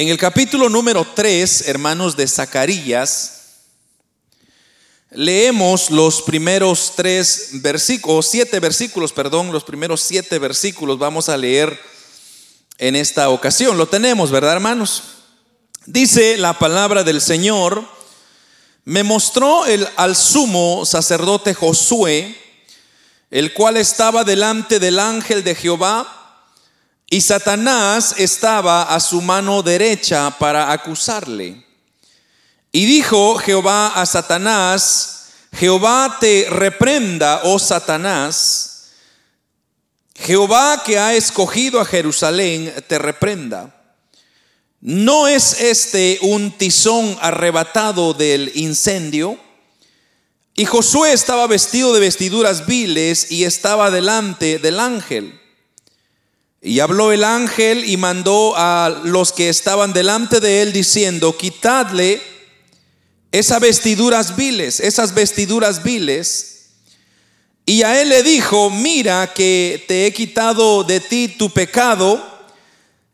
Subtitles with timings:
[0.00, 3.32] En el capítulo número 3, hermanos de Zacarías,
[5.10, 11.78] leemos los primeros tres versículos, siete versículos, perdón, los primeros siete versículos vamos a leer
[12.78, 13.76] en esta ocasión.
[13.76, 15.02] Lo tenemos, ¿verdad, hermanos?
[15.84, 17.86] Dice la palabra del Señor,
[18.86, 22.38] me mostró el, al sumo sacerdote Josué,
[23.30, 26.19] el cual estaba delante del ángel de Jehová,
[27.12, 31.66] y Satanás estaba a su mano derecha para acusarle.
[32.70, 38.92] Y dijo Jehová a Satanás, Jehová te reprenda, oh Satanás,
[40.14, 43.74] Jehová que ha escogido a Jerusalén te reprenda.
[44.80, 49.36] ¿No es este un tizón arrebatado del incendio?
[50.54, 55.40] Y Josué estaba vestido de vestiduras viles y estaba delante del ángel.
[56.62, 62.20] Y habló el ángel y mandó a los que estaban delante de él diciendo, quitadle
[63.32, 66.70] esas vestiduras viles, esas vestiduras viles.
[67.64, 72.22] Y a él le dijo, mira que te he quitado de ti tu pecado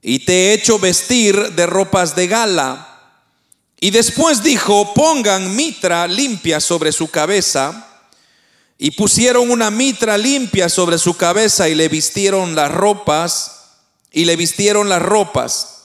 [0.02, 2.97] y te he hecho vestir de ropas de gala.
[3.78, 7.95] Y después dijo, pongan mitra limpia sobre su cabeza.
[8.78, 13.52] Y pusieron una mitra limpia sobre su cabeza y le vistieron las ropas.
[14.10, 15.77] Y le vistieron las ropas.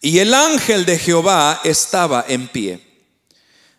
[0.00, 2.88] Y el ángel de Jehová estaba en pie.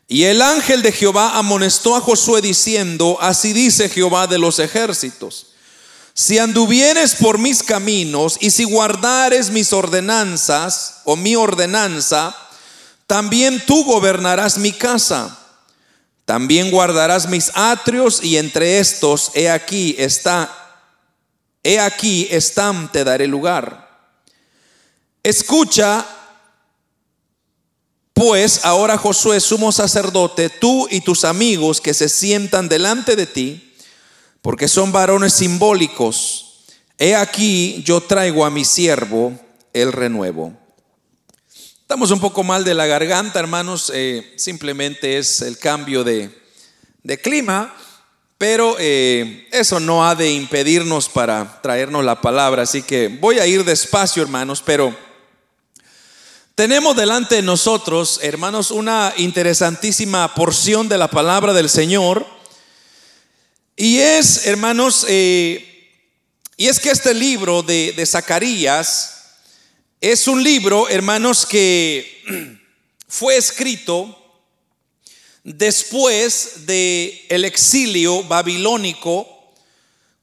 [0.07, 5.47] Y el ángel de Jehová amonestó a Josué diciendo, así dice Jehová de los ejércitos,
[6.15, 12.35] si anduvieres por mis caminos y si guardares mis ordenanzas o mi ordenanza,
[13.07, 15.38] también tú gobernarás mi casa.
[16.29, 20.47] También guardarás mis atrios y entre estos, he aquí está,
[21.63, 24.13] he aquí están, te daré lugar.
[25.23, 26.05] Escucha
[28.13, 33.73] pues ahora Josué, sumo sacerdote, tú y tus amigos que se sientan delante de ti,
[34.43, 36.59] porque son varones simbólicos,
[36.99, 39.33] he aquí yo traigo a mi siervo
[39.73, 40.53] el renuevo.
[41.89, 46.29] Estamos un poco mal de la garganta, hermanos, eh, simplemente es el cambio de,
[47.23, 47.75] clima,
[48.37, 53.47] pero eh, eso no ha de impedirnos para traernos la palabra, así que voy a
[53.47, 54.95] ir despacio, hermanos, pero...
[56.53, 62.23] Tenemos delante de nosotros, hermanos, una interesantísima porción de la palabra del Señor.
[63.75, 65.89] Y es, hermanos, eh,
[66.55, 69.18] y es que este libro de, de Zacarías
[70.01, 72.57] es un libro, hermanos, que
[73.07, 74.15] fue escrito
[75.43, 79.27] después del el exilio babilónico,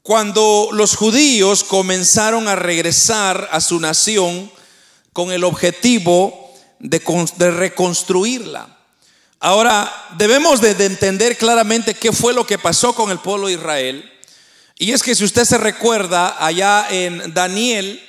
[0.02, 4.50] cuando los judíos comenzaron a regresar a su nación
[5.12, 7.00] con el objetivo de,
[7.50, 8.78] reconstruirla.
[9.40, 14.12] Ahora, debemos de, entender claramente qué fue lo que pasó con el pueblo de Israel.
[14.78, 18.00] Y es que si usted se recuerda, allá en Daniel,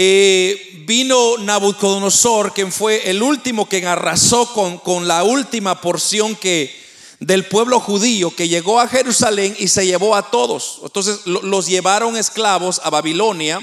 [0.00, 6.72] eh, vino Nabucodonosor, quien fue el último que arrasó con, con la última porción que,
[7.18, 10.78] del pueblo judío que llegó a Jerusalén y se llevó a todos.
[10.84, 13.60] Entonces los llevaron esclavos a Babilonia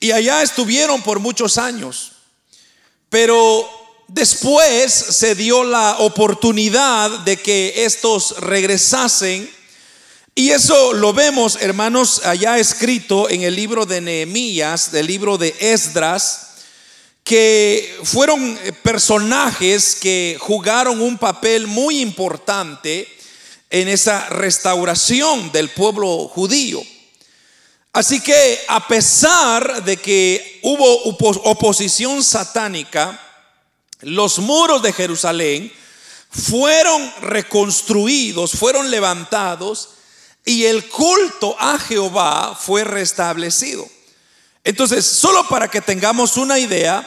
[0.00, 2.14] y allá estuvieron por muchos años.
[3.08, 3.70] Pero
[4.08, 9.48] después se dio la oportunidad de que estos regresasen.
[10.38, 15.52] Y eso lo vemos, hermanos, allá escrito en el libro de Nehemías, del libro de
[15.58, 16.50] Esdras,
[17.24, 23.08] que fueron personajes que jugaron un papel muy importante
[23.68, 26.84] en esa restauración del pueblo judío.
[27.92, 31.02] Así que a pesar de que hubo
[31.50, 33.20] oposición satánica,
[34.02, 35.72] los muros de Jerusalén
[36.30, 39.97] fueron reconstruidos, fueron levantados
[40.48, 43.86] y el culto a Jehová fue restablecido.
[44.64, 47.06] Entonces, solo para que tengamos una idea,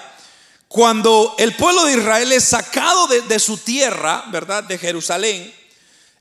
[0.67, 4.63] cuando el pueblo de Israel es sacado de, su tierra, ¿verdad?
[4.63, 5.51] De Jerusalén,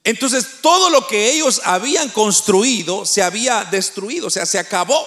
[0.02, 5.06] entonces todo lo que ellos habían construido se había destruido, o sea, se acabó.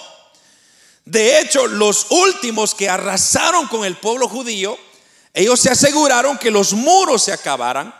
[1.05, 4.77] De hecho, los últimos que arrasaron con el pueblo judío,
[5.33, 7.91] ellos se aseguraron que los muros se acabaran,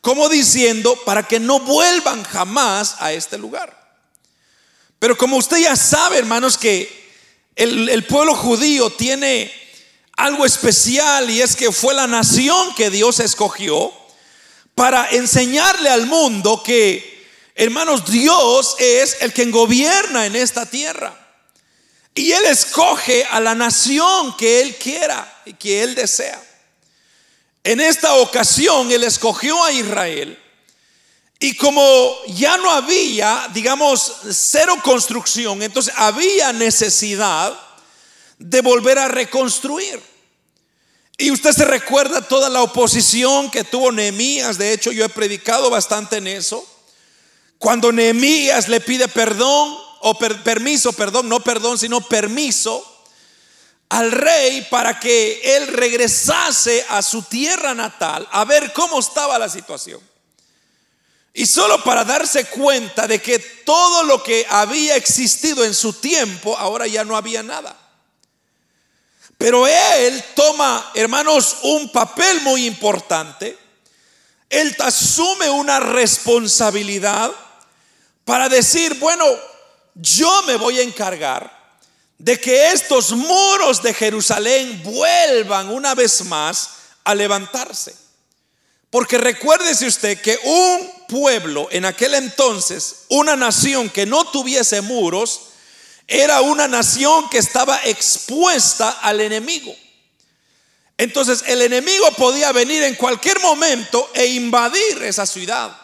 [0.00, 3.78] como diciendo, para que no vuelvan jamás a este lugar.
[4.98, 7.00] Pero como usted ya sabe, hermanos, que
[7.56, 9.52] el, pueblo judío tiene
[10.16, 13.92] algo especial y es que fue la nación que Dios escogió
[14.74, 21.16] para enseñarle al mundo que, hermanos, Dios es el que gobierna en esta tierra.
[22.14, 26.42] Y Él escoge a la nación que Él quiera y que Él desea.
[27.64, 30.38] En esta ocasión Él escogió a Israel.
[31.38, 37.58] Y como ya no había, digamos, cero construcción, entonces había necesidad
[38.38, 40.02] de volver a reconstruir.
[41.16, 45.70] Y usted se recuerda toda la oposición que tuvo Nehemías, de hecho yo he predicado
[45.70, 46.66] bastante en eso.
[47.58, 52.89] Cuando Nehemías le pide perdón o permiso, perdón, no perdón, sino permiso
[53.90, 59.48] al rey para que él regresase a su tierra natal a ver cómo estaba la
[59.48, 60.00] situación.
[61.34, 66.56] Y solo para darse cuenta de que todo lo que había existido en su tiempo,
[66.56, 67.76] ahora ya no había nada.
[69.36, 73.58] Pero él toma, hermanos, un papel muy importante.
[74.48, 77.32] Él asume una responsabilidad
[78.24, 79.24] para decir, bueno,
[79.94, 81.59] yo me voy a encargar
[82.20, 86.68] de que estos muros de Jerusalén vuelvan una vez más
[87.02, 87.94] a levantarse.
[88.90, 95.40] Porque recuérdese usted que un pueblo en aquel entonces, una nación que no tuviese muros,
[96.06, 99.74] era una nación que estaba expuesta al enemigo.
[100.98, 105.74] Entonces el enemigo podía venir en cualquier momento e invadir esa ciudad.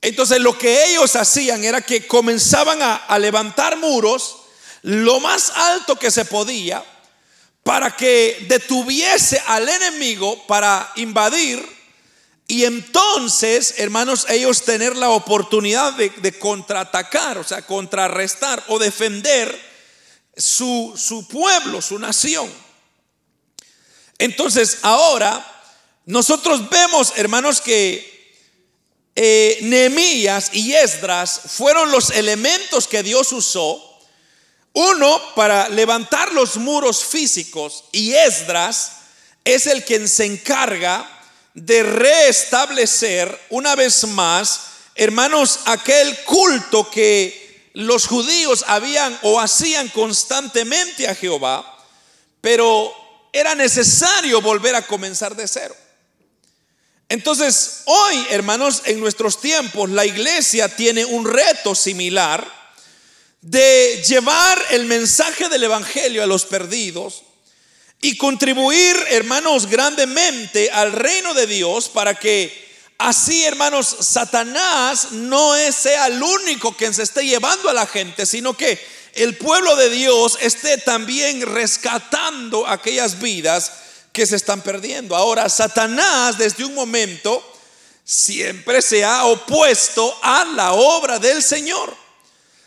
[0.00, 4.41] Entonces lo que ellos hacían era que comenzaban a, levantar muros
[4.82, 6.84] lo más alto que se podía
[7.62, 11.64] para que detuviese al enemigo para invadir
[12.52, 19.58] y entonces, hermanos, ellos tener la oportunidad de, contraatacar, o sea, contrarrestar o defender
[20.36, 22.52] su, su pueblo, su nación.
[24.18, 25.46] Entonces, ahora
[26.04, 28.36] nosotros vemos, hermanos, que
[29.14, 33.91] eh, Nehemías y Esdras fueron los elementos que Dios usó.
[34.74, 38.92] Uno para levantar los muros físicos y Esdras
[39.44, 41.08] es el quien se encarga
[41.54, 44.60] de restablecer una vez más,
[44.94, 51.78] hermanos, aquel culto que los judíos habían o hacían constantemente a Jehová,
[52.40, 52.92] pero
[53.32, 55.76] era necesario volver a comenzar de cero.
[57.08, 62.61] Entonces, hoy, hermanos, en nuestros tiempos, la iglesia tiene un reto similar
[63.42, 67.24] de llevar el mensaje del Evangelio a los perdidos
[68.00, 76.06] y contribuir, hermanos, grandemente al reino de Dios para que así, hermanos, Satanás no sea
[76.06, 78.78] el único que se esté llevando a la gente, sino que
[79.14, 83.72] el pueblo de Dios esté también rescatando aquellas vidas
[84.12, 85.16] que se están perdiendo.
[85.16, 87.42] Ahora, Satanás desde un momento
[88.04, 92.01] siempre se ha opuesto a la obra del Señor.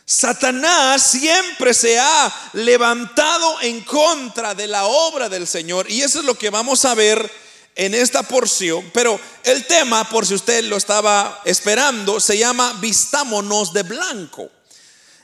[0.06, 6.26] Satanás siempre se ha levantado en contra de la obra del Señor y eso es
[6.26, 7.32] lo que vamos a ver
[7.76, 8.90] en esta porción.
[8.94, 14.50] Pero el tema, por si usted lo estaba esperando, se llama Vistámonos de blanco.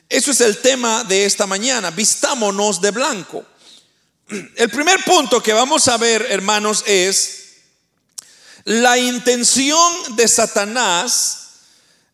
[0.08, 3.46] Eso es el tema de esta mañana, vistámonos de blanco.
[4.56, 7.38] El primer punto que vamos a ver, hermanos, es
[8.64, 11.41] la intención de Satanás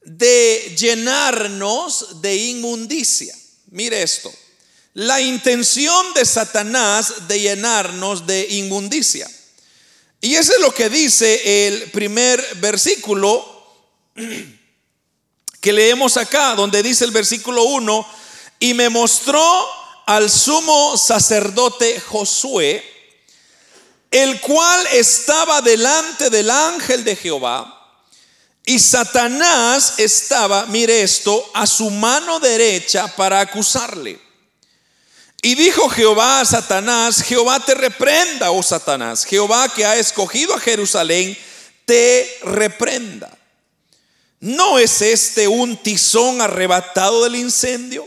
[0.03, 3.35] de llenarnos de inmundicia.
[3.71, 4.33] Mire esto.
[4.95, 9.29] La intención de Satanás de llenarnos de inmundicia.
[10.21, 13.47] Y eso es lo que dice el primer versículo
[15.61, 18.07] que leemos acá, donde dice el versículo 1,
[18.61, 19.43] y me mostró
[20.07, 22.85] al sumo sacerdote Josué,
[24.11, 27.78] el cual estaba delante del ángel de Jehová,
[28.69, 34.21] y Satanás estaba, mire esto, a su mano derecha para acusarle.
[35.41, 40.61] Y dijo Jehová a Satanás, Jehová te reprenda, oh Satanás, Jehová que ha escogido a
[40.61, 41.35] Jerusalén,
[41.87, 43.35] te reprenda.
[44.39, 48.07] ¿No es este un tizón arrebatado del incendio?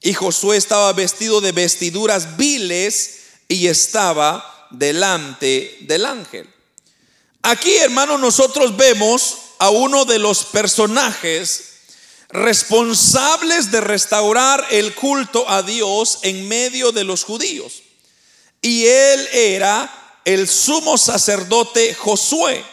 [0.00, 6.52] Y Josué estaba vestido de vestiduras viles y estaba delante del ángel.
[7.42, 11.64] Aquí, hermanos, nosotros vemos a uno de los personajes
[12.28, 17.82] responsables de restaurar el culto a Dios en medio de los judíos.
[18.60, 22.64] Y él era el sumo sacerdote Josué.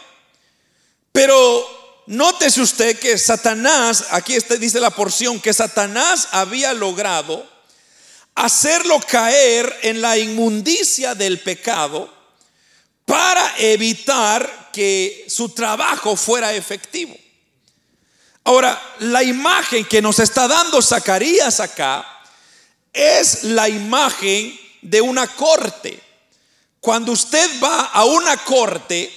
[1.12, 1.76] Pero
[2.08, 7.48] Nótese usted que Satanás, aquí dice la porción, que Satanás había logrado
[8.36, 12.14] hacerlo caer en la inmundicia del pecado
[13.06, 17.16] para evitar que su trabajo fuera efectivo.
[18.44, 22.06] Ahora, la imagen que nos está dando Zacarías acá
[22.92, 25.98] es la imagen de una corte.
[26.82, 29.10] Cuando usted va a una corte,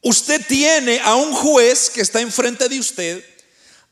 [0.00, 3.22] usted tiene a un juez que está enfrente de usted.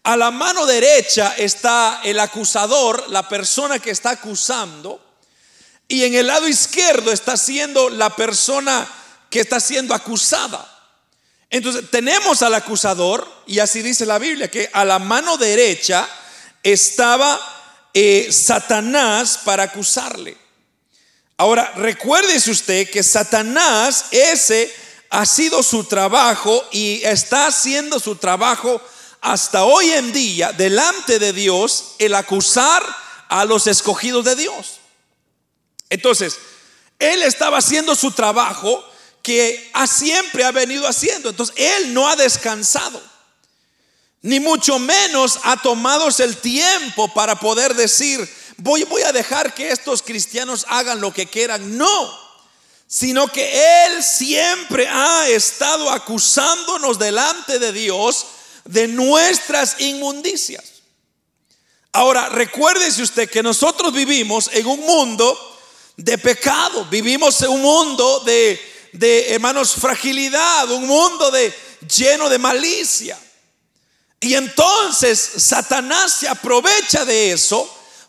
[0.05, 4.99] A la mano derecha está el acusador, la persona que está acusando.
[5.89, 8.91] Y en el lado izquierdo está siendo la persona
[9.29, 10.72] que está siendo acusada.
[11.53, 16.09] Entonces tenemos al acusador, y así dice la Biblia, que a la mano derecha
[16.63, 17.39] estaba
[17.93, 20.35] eh, Satanás para acusarle.
[21.37, 24.75] Ahora, recuérdese usted que Satanás, ese
[25.11, 28.81] ha sido su trabajo y está haciendo su trabajo
[29.21, 32.83] hasta hoy en día delante de Dios, el acusar
[33.29, 34.81] a los escogidos de Dios.
[35.91, 36.39] Entonces,
[36.99, 38.83] él estaba haciendo su trabajo
[39.23, 41.31] que a siempre ha venido haciendo.
[41.31, 43.01] Entonces, él no ha descansado.
[44.23, 49.71] Ni mucho menos ha tomado el tiempo para poder decir, voy, voy a dejar que
[49.71, 51.77] estos cristianos hagan lo que quieran.
[51.77, 52.23] No,
[52.87, 58.27] sino que Él siempre ha estado acusándonos delante de Dios
[58.65, 60.83] de nuestras inmundicias.
[61.93, 65.59] Ahora, recuérdese usted que nosotros vivimos en un mundo
[65.97, 71.53] de pecado, vivimos en un mundo de, de hermanos, fragilidad, un mundo de,
[71.89, 73.19] lleno de malicia.
[74.21, 77.69] Y entonces Satanás se aprovecha de eso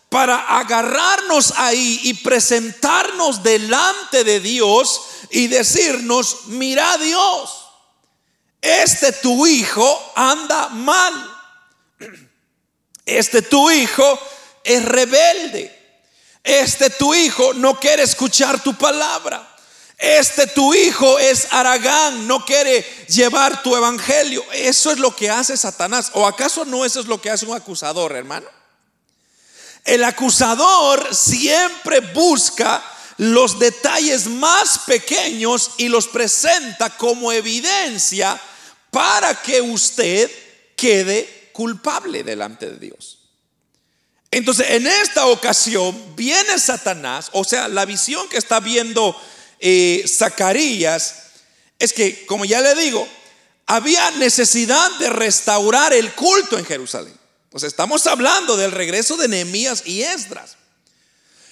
[0.09, 7.49] para agarrarnos ahí y presentarnos delante de Dios y decirnos, mira Dios,
[8.61, 11.13] este tu hijo anda mal,
[13.05, 14.19] este tu hijo
[14.63, 15.99] es rebelde,
[16.43, 19.52] este tu hijo no quiere escuchar tu palabra.
[19.97, 24.43] Este tu hijo es Aragán, no quiere llevar tu evangelio.
[24.51, 26.11] Eso es lo que hace Satanás.
[26.13, 28.47] ¿O acaso no eso es lo que hace un acusador, hermano?
[29.85, 32.83] El acusador siempre busca
[33.17, 38.39] los detalles más pequeños y los presenta como evidencia
[38.89, 40.29] para que usted
[40.75, 43.19] quede culpable delante de Dios.
[44.31, 49.15] Entonces, en esta ocasión viene Satanás, o sea, la visión que está viendo
[49.65, 51.15] eh, Zacarías
[51.79, 53.07] es que, como ya le digo,
[53.65, 57.17] había necesidad de restaurar el culto en Jerusalén.
[57.49, 60.57] Pues estamos hablando del regreso de Nehemías y Esdras.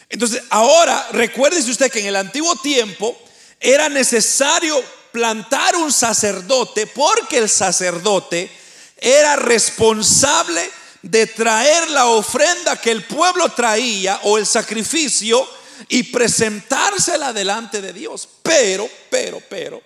[0.10, 3.18] Entonces, ahora recuérdese usted que en el antiguo tiempo
[3.62, 8.52] era necesario plantar un sacerdote porque el sacerdote
[8.98, 10.70] era responsable
[11.02, 15.48] de traer la ofrenda que el pueblo traía o el sacrificio
[15.90, 18.28] y presentársela delante de Dios.
[18.42, 19.82] Pero, pero, pero,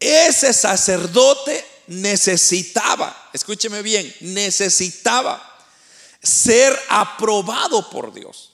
[0.00, 5.50] ese sacerdote necesitaba, escúcheme bien, necesitaba
[6.22, 8.52] ser aprobado por Dios.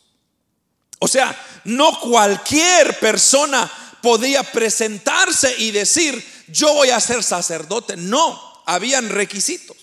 [0.99, 3.71] O sea, no cualquier persona
[4.03, 7.97] podía presentarse y decir, yo voy a ser sacerdote.
[7.97, 9.77] No, habían requisitos.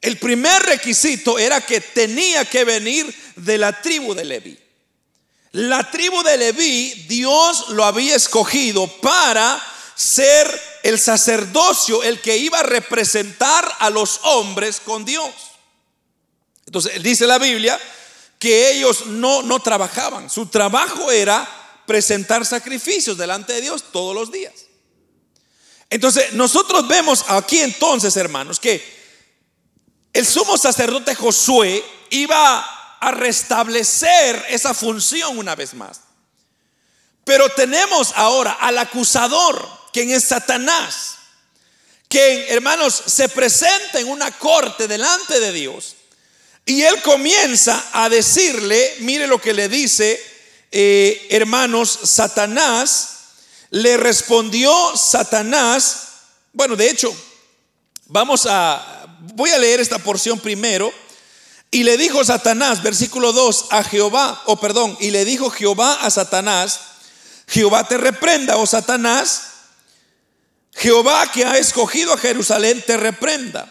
[0.00, 4.58] El primer requisito era que tenía que venir de la tribu de Leví.
[5.56, 9.58] La tribu de Leví, Dios lo había escogido para
[9.94, 10.46] ser
[10.82, 15.32] el sacerdocio el que iba a representar a los hombres con Dios.
[16.66, 17.80] Entonces, dice la Biblia
[18.38, 20.28] que ellos no, no trabajaban.
[20.28, 21.48] Su trabajo era
[21.86, 24.52] presentar sacrificios delante de Dios todos los días.
[25.88, 28.84] Entonces, nosotros vemos aquí entonces, hermanos, que
[30.12, 32.75] el sumo sacerdote Josué iba
[33.06, 36.00] a restablecer esa función una vez más.
[37.24, 41.14] Pero tenemos ahora al acusador, quien es Satanás,
[42.08, 45.94] que hermanos se presenta en una corte delante de Dios
[46.64, 50.20] y él comienza a decirle, mire lo que le dice,
[50.72, 53.18] eh, hermanos, Satanás,
[53.70, 56.08] le respondió Satanás,
[56.52, 57.16] bueno, de hecho,
[58.06, 60.92] vamos a, voy a leer esta porción primero.
[61.76, 66.08] Y le dijo Satanás, versículo 2, a Jehová, o perdón, y le dijo Jehová a
[66.08, 66.80] Satanás,
[67.46, 69.42] Jehová te reprenda, oh Satanás.
[70.72, 73.70] Jehová que ha escogido a Jerusalén te reprenda.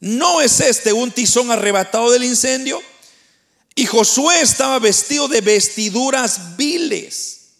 [0.00, 2.82] ¿No es este un tizón arrebatado del incendio?
[3.76, 7.50] Y Josué estaba vestido de vestiduras viles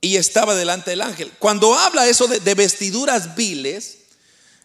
[0.00, 1.32] y estaba delante del ángel.
[1.40, 3.98] Cuando habla eso de, de, vestiduras viles,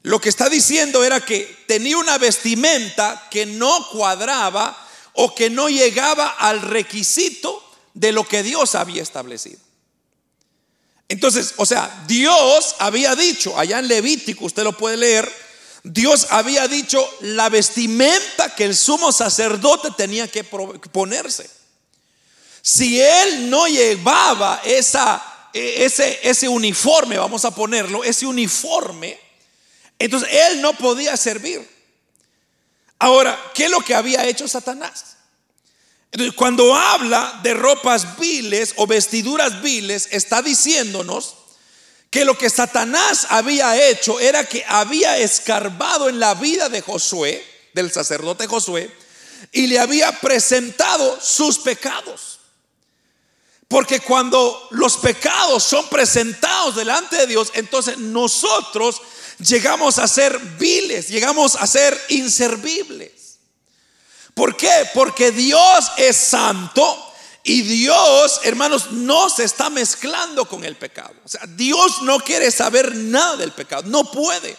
[0.08, 5.68] lo que está diciendo era que tenía una vestimenta que no cuadraba o que no
[5.68, 7.62] llegaba al requisito
[7.94, 9.60] de lo que Dios había establecido.
[11.10, 15.30] Entonces, o sea, Dios había dicho, allá en Levítico, usted lo puede leer,
[15.84, 21.50] Dios había dicho la vestimenta que el sumo sacerdote tenía que ponerse.
[22.62, 29.27] si él no llevaba esa, e, ese, ese uniforme, vamos a ponerlo, ese uniforme,
[30.00, 31.68] entonces él no podía servir.
[33.00, 35.18] Ahora, ¿qué es lo que había hecho Satanás?
[36.12, 41.36] Entonces, cuando habla de ropas viles o vestiduras viles, está diciéndonos
[42.10, 47.46] que lo que Satanás había hecho era que había escarbado en la vida de Josué,
[47.74, 48.90] del sacerdote Josué,
[49.52, 52.40] y le había presentado sus pecados.
[53.68, 59.02] Porque cuando los pecados son presentados delante de Dios, entonces nosotros
[59.40, 63.40] llegamos a ser viles, llegamos a ser inservibles.
[64.34, 64.88] ¿Por qué?
[64.94, 67.14] Porque Dios es santo
[67.44, 71.16] y Dios, hermanos, no se está mezclando con el pecado.
[71.24, 74.56] O sea, Dios no quiere saber nada del pecado, no puede.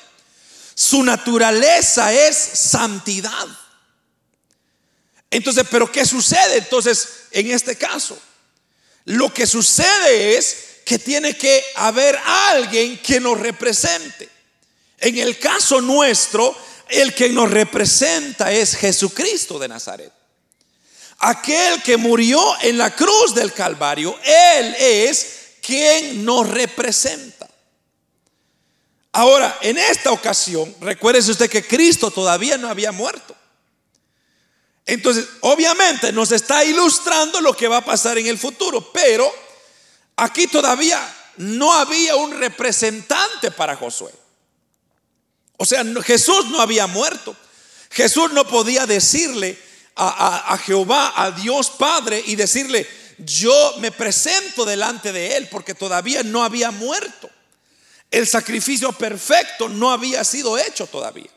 [0.75, 3.47] Su naturaleza es santidad.
[5.31, 8.19] Entonces, ¿pero qué sucede entonces en este caso?
[9.05, 14.38] Lo que sucede es que tiene que haber alguien que nos represente.
[14.99, 16.57] En el caso nuestro,
[16.88, 20.12] el que nos representa es Jesucristo de Nazaret.
[21.21, 25.26] Aquel que murió en la cruz del Calvario, Él es
[25.61, 27.49] quien nos representa.
[29.12, 33.35] Ahora, en esta ocasión, recuérdese usted que Cristo todavía no había muerto.
[34.87, 39.31] Entonces, obviamente nos está ilustrando lo que va a pasar en el futuro, pero
[40.17, 40.99] aquí todavía
[41.37, 44.12] no había un representante para Josué.
[45.59, 47.37] O sea, Jesús no había muerto.
[47.91, 49.59] Jesús no podía decirle
[49.97, 52.87] a, a, Jehová, a Dios Padre, y decirle,
[53.19, 57.29] yo me presento delante de Él, porque todavía no había muerto.
[58.11, 61.31] El sacrificio perfecto no había sido hecho todavía.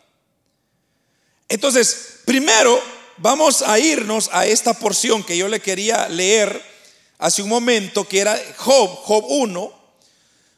[1.49, 2.81] Entonces, primero
[3.17, 6.63] vamos a irnos a esta porción que yo le quería leer
[7.17, 9.81] hace un momento, que era Job, Job 1,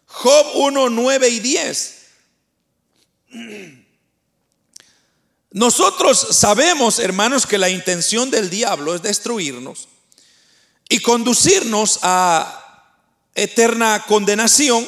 [0.05, 2.02] Job 1, 9 y 10.
[5.51, 9.87] Nosotros sabemos, hermanos, que la intención del diablo es destruirnos
[10.89, 12.91] y conducirnos a
[13.35, 14.87] eterna condenación.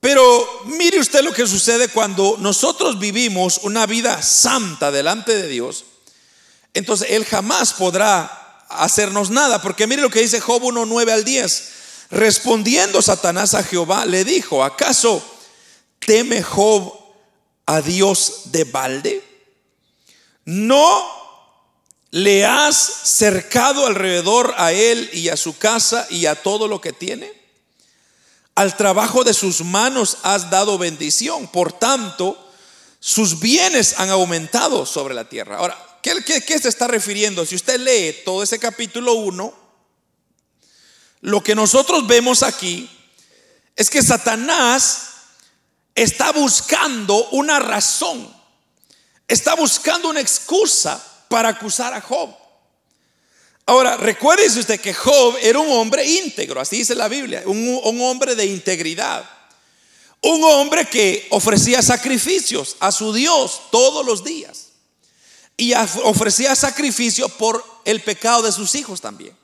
[0.00, 5.84] Pero mire usted lo que sucede cuando nosotros vivimos una vida santa delante de Dios
[6.74, 9.62] entonces Él jamás podrá hacernos nada.
[9.62, 11.68] Porque mire lo que dice Job 1, 9 al 10.
[12.10, 15.24] Respondiendo Satanás a Jehová, le dijo, ¿acaso
[16.00, 16.92] teme Job
[17.66, 19.22] a Dios de balde?
[20.44, 21.04] ¿No
[22.10, 26.92] le has cercado alrededor a él y a su casa y a todo lo que
[26.92, 27.32] tiene?
[28.54, 32.38] Al trabajo de sus manos has dado bendición, por tanto,
[33.00, 35.56] sus bienes han aumentado sobre la tierra.
[35.56, 37.46] Ahora, ¿Qué, se está refiriendo?
[37.46, 39.54] Si usted lee todo ese capítulo 1,
[41.22, 42.90] lo que nosotros vemos aquí
[43.74, 45.13] es que Satanás
[45.94, 48.32] está buscando una razón,
[49.28, 52.34] está buscando una excusa para acusar a Job.
[53.66, 58.34] Ahora, recuérdese usted que Job era un hombre íntegro, así dice la Biblia, un, hombre
[58.34, 59.28] de integridad.
[60.20, 64.68] Un hombre que ofrecía sacrificios a su Dios todos los días
[65.56, 69.36] y ofrecía sacrificio por el pecado de sus hijos también.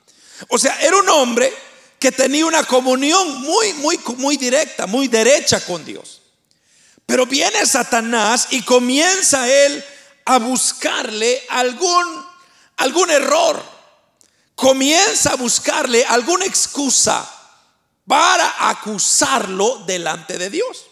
[0.49, 1.53] O sea, era un hombre
[1.99, 6.20] que tenía una comunión muy, muy, muy directa, muy derecha con Dios.
[7.11, 9.85] Pero viene Satanás y comienza él
[10.27, 12.25] a buscarle algún,
[12.77, 13.61] algún error.
[14.55, 17.29] Comienza a buscarle alguna excusa
[18.07, 20.87] para acusarlo delante de Dios.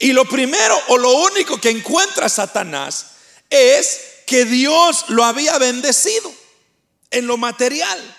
[0.00, 3.06] Y lo primero o lo único que encuentra Satanás
[3.48, 6.34] es que Dios lo había bendecido
[7.12, 8.16] en lo material.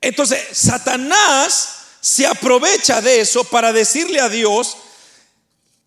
[0.00, 1.68] Entonces, Satanás
[2.00, 4.76] se aprovecha de eso para decirle a Dios,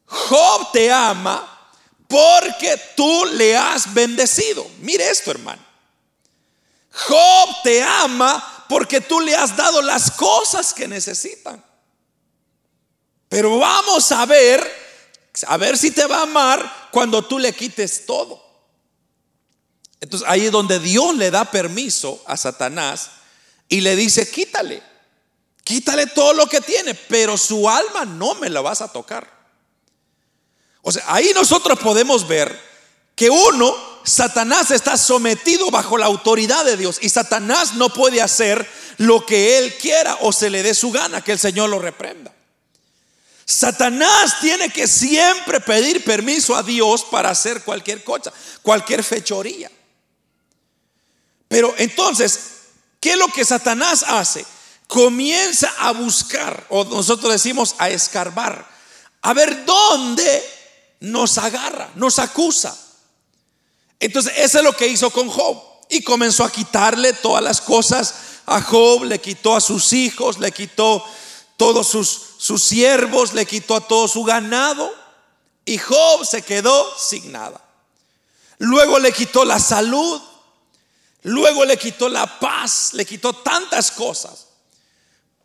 [0.08, 1.54] Job te ama
[2.08, 4.66] porque tú le has bendecido.
[4.80, 5.62] Mire esto, hermano.
[6.92, 11.64] Job te ama porque tú le has dado las cosas que necesitan.
[13.30, 14.88] Pero vamos a ver
[15.46, 18.44] a ver si te va a amar cuando tú le quites todo.
[20.00, 23.12] Entonces ahí es donde Dios le da permiso a Satanás
[23.68, 24.82] y le dice, quítale,
[25.64, 29.37] quítale todo lo que tiene, pero su alma no me la vas a tocar.
[30.82, 32.68] O sea, ahí nosotros podemos ver
[33.16, 38.66] que uno, Satanás está sometido bajo la autoridad de Dios y Satanás no puede hacer
[38.98, 42.34] lo que él quiera o se le dé su gana, que el Señor lo reprenda.
[43.44, 49.72] Satanás tiene que siempre pedir permiso a Dios para hacer cualquier cosa, cualquier fechoría.
[51.48, 52.40] Pero entonces,
[53.00, 54.46] ¿qué es lo que Satanás hace?
[54.88, 58.68] Comienza a buscar, o nosotros decimos a escarbar,
[59.22, 60.57] a ver dónde
[61.00, 62.78] nos agarra, nos acusa.
[64.00, 65.62] Entonces, eso es lo que hizo con Job.
[65.90, 68.14] Y comenzó a quitarle todas las cosas
[68.46, 71.04] a Job, le quitó a sus hijos, le quitó
[71.56, 74.92] todos sus, sus siervos, le quitó a todo su ganado.
[75.66, 77.62] Y Job se quedó sin nada.
[78.60, 80.22] Luego le quitó la salud.
[81.24, 82.94] Luego le quitó la paz.
[82.94, 84.48] Le quitó tantas cosas.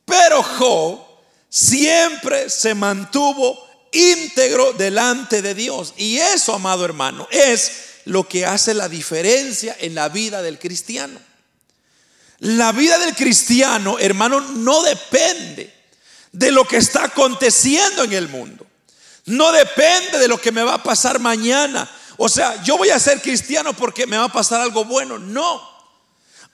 [0.05, 1.01] Pero Job
[1.49, 5.95] siempre se mantuvo íntegro delante de Dios.
[5.97, 7.73] Y eso, amado hermano, es
[8.07, 11.21] lo que hace la diferencia en la vida del cristiano.
[12.41, 15.73] La vida del cristiano, hermano, no depende
[16.33, 18.67] de lo que está aconteciendo en el mundo.
[19.27, 21.89] No depende de lo que me va a pasar mañana.
[22.17, 25.19] O sea, yo voy a ser cristiano porque me va a pasar algo bueno.
[25.19, 25.71] No.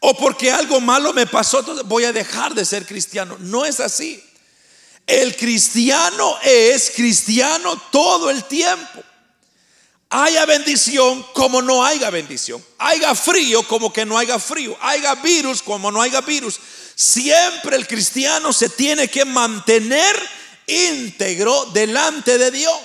[0.01, 3.37] O porque algo malo me pasó, entonces voy a dejar de ser cristiano.
[3.41, 4.23] No es así.
[5.09, 9.03] El cristiano es cristiano todo el tiempo.
[10.11, 12.63] Haya bendición como no haya bendición.
[12.77, 14.77] Haya frío como que no haya frío.
[14.83, 16.61] Haya virus como no haya virus.
[16.95, 20.15] Siempre el cristiano se tiene que mantener
[20.67, 22.79] íntegro delante de Dios.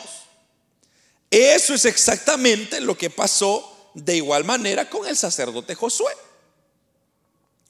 [1.29, 6.13] Eso es exactamente lo que pasó de igual manera con el sacerdote Josué.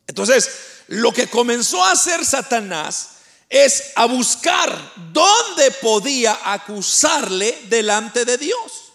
[0.05, 0.47] Entonces,
[0.89, 3.12] lo que comenzó a hacer Satanás
[3.49, 8.93] es a buscar dónde podía acusarle delante de Dios.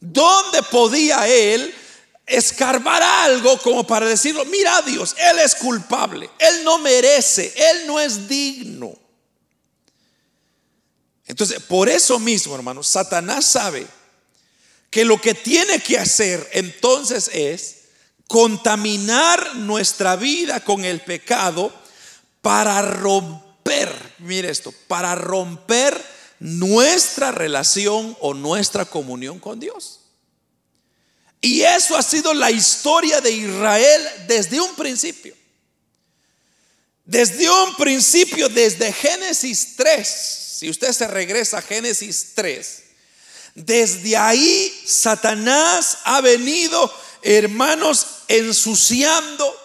[0.00, 1.74] ¿Dónde podía él
[2.26, 8.00] escarbar algo como para decirlo, mira Dios, él es culpable, él no merece, él no
[8.00, 8.98] es digno?
[11.26, 13.86] Entonces, por eso mismo, hermanos, Satanás sabe
[14.90, 17.84] que lo que tiene que hacer entonces es
[18.28, 21.72] contaminar nuestra vida con el pecado
[22.44, 25.98] para romper, mire esto, para romper
[26.40, 30.00] nuestra relación o nuestra comunión con Dios.
[31.40, 35.34] Y eso ha sido la historia de Israel desde un principio.
[37.06, 40.06] Desde un principio, desde Génesis 3,
[40.58, 42.82] si usted se regresa a Génesis 3,
[43.54, 49.63] desde ahí Satanás ha venido, hermanos, ensuciando,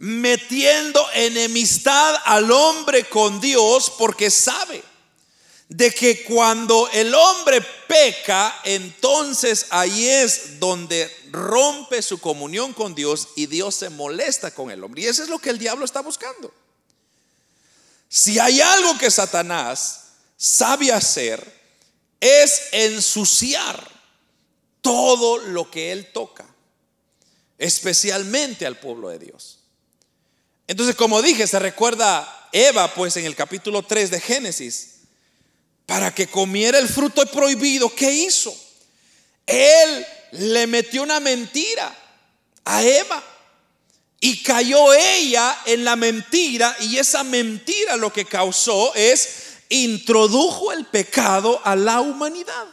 [0.00, 4.82] metiendo enemistad al hombre con Dios, porque sabe
[5.68, 13.28] de que cuando el hombre peca, entonces ahí es donde rompe su comunión con Dios
[13.36, 15.02] y Dios se molesta con el hombre.
[15.02, 16.52] Y eso es lo que el diablo está buscando.
[18.08, 21.60] Si hay algo que Satanás sabe hacer
[22.18, 23.88] es ensuciar
[24.80, 26.46] todo lo que él toca,
[27.58, 29.59] especialmente al pueblo de Dios.
[30.70, 35.00] Entonces, como dije, se recuerda Eva, pues en el capítulo 3 de Génesis,
[35.84, 38.54] para que comiera el fruto prohibido, ¿qué hizo?
[39.48, 41.92] Él le metió una mentira
[42.64, 43.20] a Eva
[44.20, 49.28] y cayó ella en la mentira y esa mentira lo que causó es
[49.70, 52.66] introdujo el pecado a la humanidad.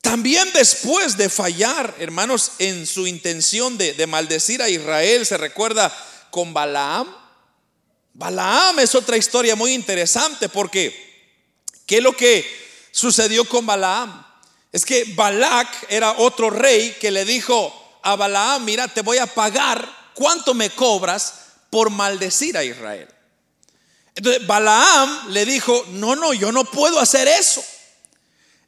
[0.00, 5.94] También después de fallar, hermanos, en su intención de, maldecir a Israel, se recuerda
[6.30, 7.14] con Balaam.
[8.14, 11.28] Balaam es otra historia muy interesante porque,
[11.86, 12.46] ¿qué es lo que
[12.90, 14.26] sucedió con Balaam?
[14.72, 19.26] Es que Balac era otro rey que le dijo a Balaam, mira, te voy a
[19.26, 21.34] pagar, ¿cuánto me cobras
[21.68, 23.08] por maldecir a Israel?
[24.14, 27.62] Entonces Balaam le dijo, no, no, yo no puedo hacer eso.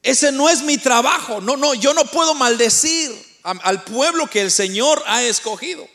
[0.03, 1.41] Ese no es mi trabajo.
[1.41, 3.11] No, no, yo no puedo maldecir
[3.43, 5.89] al pueblo que el Señor ha escogido.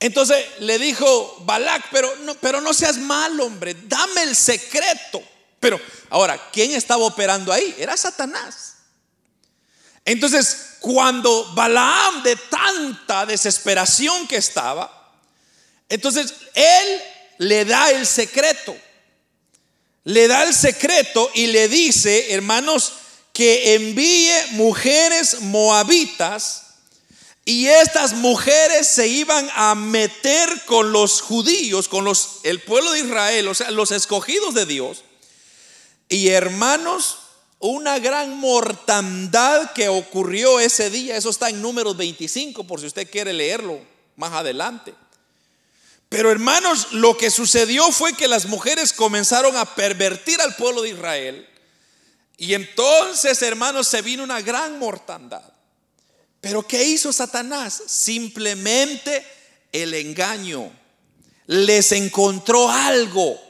[0.00, 5.22] Entonces le dijo Balac, pero no, pero no seas mal, hombre, dame el secreto.
[5.60, 7.74] Pero ahora, ¿quién estaba operando ahí?
[7.78, 8.74] Era Satanás.
[10.04, 15.14] Entonces, cuando Balaam de tanta desesperación que estaba,
[15.88, 17.02] entonces él
[17.38, 18.76] le da el secreto.
[20.04, 22.92] Le da el secreto y le dice, hermanos,
[23.32, 26.64] que envíe mujeres moabitas
[27.44, 33.00] y estas mujeres se iban a meter con los judíos, con los el pueblo de
[33.00, 35.04] Israel, o sea, los escogidos de Dios.
[36.08, 37.18] Y hermanos,
[37.58, 43.10] una gran mortandad que ocurrió ese día, eso está en números 25 por si usted
[43.10, 43.78] quiere leerlo
[44.16, 44.94] más adelante.
[46.08, 50.90] Pero hermanos, lo que sucedió fue que las mujeres comenzaron a pervertir al pueblo de
[50.90, 51.48] Israel.
[52.36, 55.42] Y entonces, hermanos, se vino una gran mortandad.
[56.40, 57.82] Pero ¿qué hizo Satanás?
[57.86, 59.26] Simplemente
[59.72, 60.70] el engaño.
[61.46, 63.40] Les encontró algo.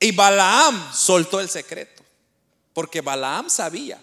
[0.00, 2.02] Y Balaam soltó el secreto.
[2.72, 4.00] Porque Balaam sabía.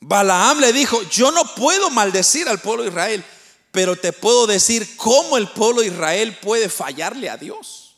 [0.00, 3.24] Balaam le dijo, yo no puedo maldecir al pueblo de Israel,
[3.74, 7.96] pero te puedo decir cómo el pueblo de Israel puede fallarle a Dios.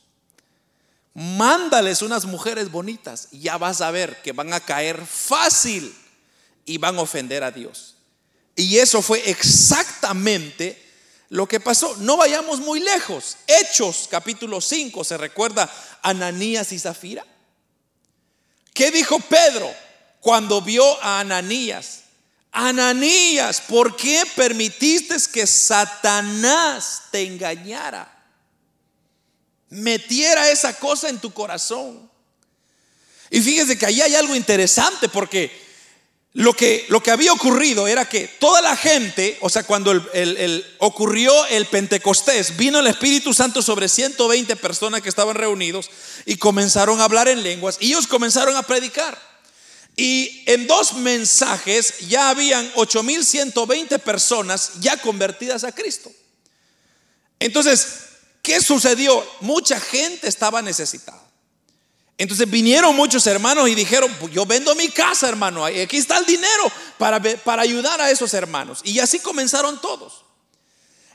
[1.13, 5.95] Mándales unas mujeres bonitas ya vas a ver que van a caer fácil
[6.65, 7.95] y van a ofender a Dios.
[8.57, 10.83] Y eso fue exactamente
[11.29, 11.95] lo que pasó.
[11.99, 13.37] No vayamos muy lejos.
[13.47, 17.27] Hechos capítulo 5, ¿se recuerda Ananías y Zafira?
[18.73, 19.71] ¿Qué dijo Pedro
[20.21, 22.06] cuando vio a Ananías?
[22.59, 28.11] Ananías, ¿por qué permitiste que Satanás te engañara?
[29.69, 32.11] Metiera esa cosa en tu corazón.
[33.29, 35.67] Y fíjese que ahí hay algo interesante porque
[36.33, 39.93] lo que, lo que había ocurrido era que toda la gente, o sea, cuando
[40.79, 45.91] ocurrió el Pentecostés, vino el Espíritu Santo sobre 120 personas que estaban reunidos
[46.25, 49.36] y comenzaron a hablar en lenguas y ellos comenzaron a predicar.
[49.97, 56.13] Y en dos mensajes ya habían 8120 personas ya convertidas a Cristo.
[57.39, 57.87] Entonces,
[58.43, 59.27] ¿qué sucedió?
[59.41, 61.23] Mucha gente estaba necesitada.
[62.19, 66.25] Entonces vinieron muchos hermanos y dijeron, pues yo vendo mi casa, hermano, aquí está el
[66.25, 68.81] dinero para, para ayudar a esos hermanos.
[68.85, 70.25] Y así comenzaron todos.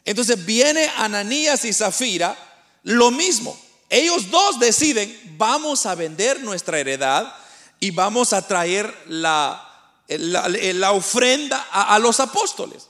[0.06, 2.38] Entonces viene Ananías y Zafira,
[2.84, 3.60] lo mismo.
[3.90, 7.36] Ellos dos deciden, vamos a vender nuestra heredad
[7.82, 12.88] y vamos a traer la, la, ofrenda a los apóstoles.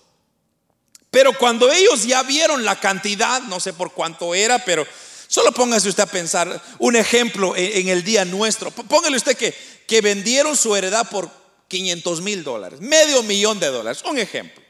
[1.09, 4.85] Pero cuando ellos ya vieron la cantidad, no sé por cuánto era, pero
[5.31, 8.69] Solo póngase usted a pensar un ejemplo en, el día nuestro.
[8.69, 9.55] Póngale usted que,
[9.87, 11.31] que vendieron su heredad por
[11.69, 14.61] 500 mil dólares, medio millón de dólares, un ejemplo.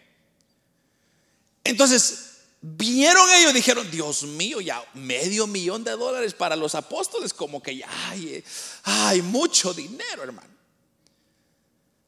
[1.63, 2.30] Entonces,
[2.62, 7.78] vinieron ellos dijeron, Dios mío, ya medio millón de dólares para los apóstoles, como que
[7.78, 8.43] ya hay,
[8.84, 10.50] hay mucho dinero, hermano.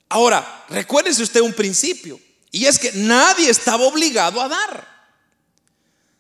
[0.10, 2.20] Ahora, recuérdese usted un principio,
[2.52, 4.94] y es que nadie estaba obligado a dar.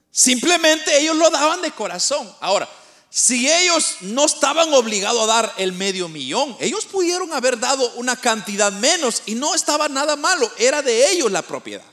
[0.09, 2.31] Simplemente ellos lo daban de corazón.
[2.39, 2.67] Ahora,
[3.09, 8.15] si ellos no estaban obligados a dar el medio millón, ellos pudieron haber dado una
[8.15, 11.92] cantidad menos y no estaba nada malo, era de ellos la propiedad.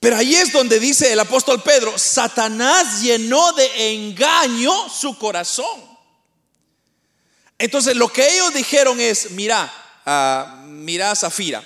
[0.00, 5.88] Pero ahí es donde dice el apóstol Pedro, Satanás llenó de engaño su corazón.
[7.58, 9.72] Entonces lo que ellos dijeron es, mira,
[10.06, 11.64] uh, mira Zafira,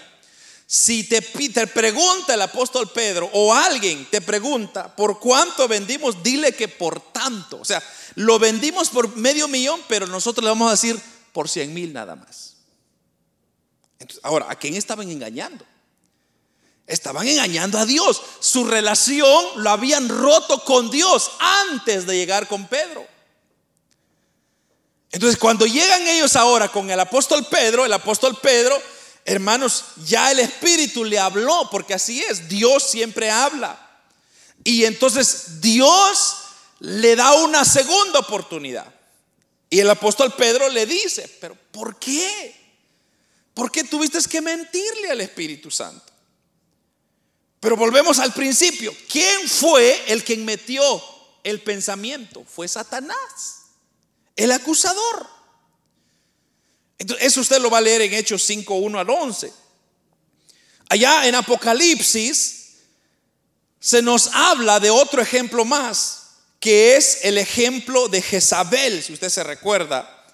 [0.66, 6.55] si te, te, pregunta el apóstol Pedro o alguien te pregunta por cuánto vendimos, dile
[6.55, 7.61] que por tanto.
[7.61, 7.83] O sea,
[8.14, 10.99] lo vendimos por medio millón, pero nosotros le vamos a decir
[11.35, 12.55] por cien mil nada más.
[14.23, 15.66] ahora, ¿a quién estaban engañando?
[16.93, 18.21] Estaban engañando a Dios.
[18.39, 23.07] Su relación lo habían roto con Dios antes de llegar con Pedro.
[25.11, 28.81] Entonces, cuando llegan ellos ahora con el apóstol Pedro, el apóstol Pedro
[29.25, 33.79] Hermanos, ya el Espíritu le habló, porque así es, Dios siempre habla.
[34.63, 36.35] Y entonces Dios
[36.81, 38.93] le da una segunda oportunidad.
[39.71, 42.55] Y el apóstol Pedro le dice, pero ¿por qué?
[43.55, 46.12] ¿Por qué tuviste que mentirle al Espíritu Santo?
[47.62, 48.94] Pero volvemos al principio.
[49.09, 51.03] ¿Quién fue el que metió
[51.42, 52.44] el pensamiento?
[52.44, 53.62] Fue Satanás,
[54.37, 55.33] el acusador
[57.20, 59.53] eso usted lo va a leer en Hechos 5, 1 al 11.
[60.88, 62.59] Allá en Apocalipsis
[63.81, 66.18] se nos habla de otro ejemplo más,
[66.61, 70.27] que es el ejemplo de Jezabel, si usted se recuerda,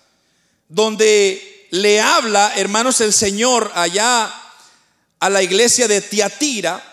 [0.69, 4.35] donde le habla, hermanos, el Señor allá
[5.21, 6.85] a la iglesia de Tiatira,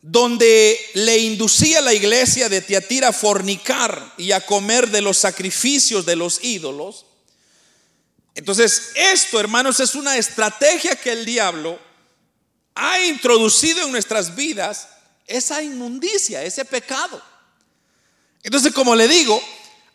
[0.00, 6.06] donde le inducía la iglesia de Tiatira a fornicar y a comer de los sacrificios
[6.06, 7.06] de los ídolos.
[8.34, 11.78] Entonces, esto, hermanos, es una estrategia que el diablo
[12.76, 14.88] ha introducido en nuestras vidas,
[15.26, 17.20] esa inmundicia, ese pecado.
[18.44, 19.42] Entonces, como le digo,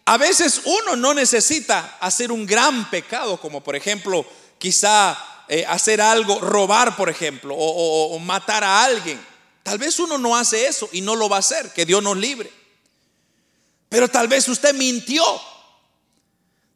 [0.04, 4.26] a veces uno no necesita hacer un gran pecado, como por ejemplo,
[4.60, 9.33] quizá eh, hacer algo, robar, por ejemplo, o matar a alguien.
[9.64, 12.18] Tal vez uno no hace eso y no lo va a hacer, que Dios nos
[12.18, 12.52] libre.
[13.90, 15.24] Pero tal vez usted mintió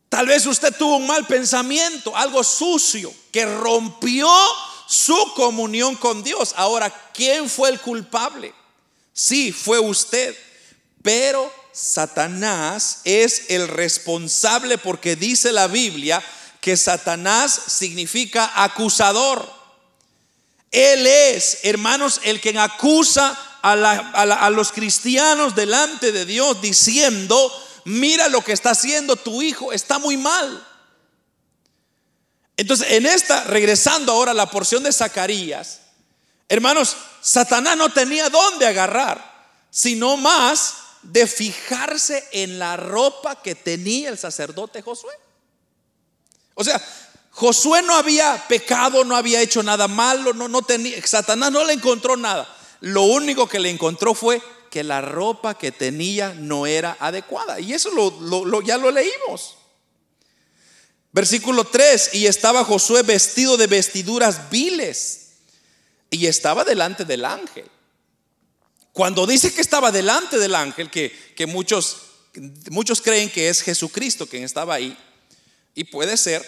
[0.09, 4.29] Tal vez usted tuvo un mal pensamiento, algo sucio, que rompió
[4.87, 6.53] su comunión con Dios.
[6.55, 8.53] Ahora, ¿quién fue el culpable?
[9.11, 10.35] Sí, fue usted.
[11.01, 16.23] Pero Satanás es el responsable porque dice la Biblia
[16.61, 19.56] que Satanás significa acusador.
[20.77, 27.51] Él es, hermanos, el que acusa a, los cristianos delante de Dios diciendo,
[27.85, 30.67] mira lo que está haciendo tu hijo, está muy mal.
[32.57, 35.79] Entonces, en esta, regresando ahora a la porción de Zacarías,
[36.47, 44.09] hermanos, Satanás no tenía dónde agarrar, sino más de fijarse en la ropa que tenía
[44.09, 45.15] el sacerdote Josué.
[46.53, 46.79] O sea,
[47.37, 51.73] Josué no había pecado, no había hecho nada malo, no, no tenía, Satanás no le
[51.73, 52.51] encontró nada.
[52.79, 57.59] Lo único que le encontró fue que la ropa que tenía no era adecuada.
[57.59, 59.55] Y eso lo, ya lo leímos.
[61.11, 65.33] Versículo 3, y estaba Josué vestido de vestiduras viles
[66.09, 67.69] y estaba delante del ángel.
[68.93, 71.97] Cuando dice que estaba delante del ángel, que, que muchos,
[72.71, 74.97] muchos creen que es Jesucristo quien estaba ahí,
[75.75, 76.43] y puede ser,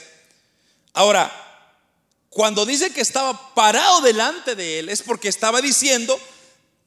[0.99, 1.31] Ahora,
[2.27, 6.19] cuando dice que estaba parado delante de él, es porque estaba diciendo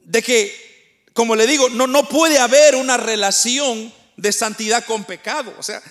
[0.00, 5.54] de que, como le digo, no, no puede haber una relación de santidad con pecado.
[5.58, 5.82] O sea,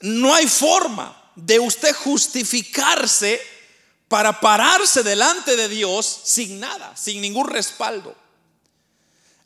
[0.00, 3.40] no hay forma de usted justificarse
[4.08, 8.14] para pararse delante de Dios sin nada, sin ningún respaldo.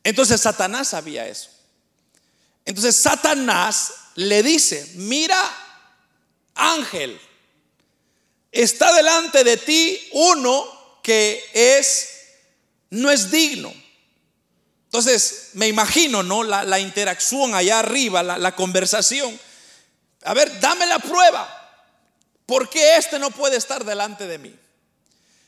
[0.02, 1.50] Entonces Satanás sabía eso.
[2.64, 5.40] Entonces Satanás le dice, mira
[6.56, 7.20] ángel,
[8.52, 12.08] está delante de ti uno que es,
[12.90, 13.72] no es digno.
[14.84, 16.44] Entonces, me imagino, ¿no?
[16.44, 19.40] La, interacción allá arriba, la, la, conversación.
[20.24, 21.58] A ver, dame la prueba.
[22.44, 24.54] ¿Por qué este no puede estar delante de mí?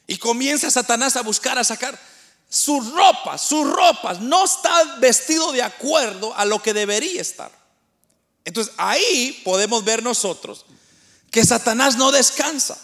[0.06, 1.98] Y comienza Satanás a buscar, a sacar
[2.48, 4.20] sus ropas, sus ropas.
[4.20, 7.52] No está vestido de acuerdo a lo que debería estar.
[8.46, 10.64] Entonces, ahí podemos ver nosotros
[11.30, 12.78] que Satanás no descansa.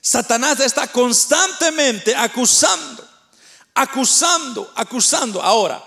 [0.00, 3.08] Satanás está constantemente acusando,
[3.74, 5.42] acusando, acusando.
[5.42, 5.82] Ahora,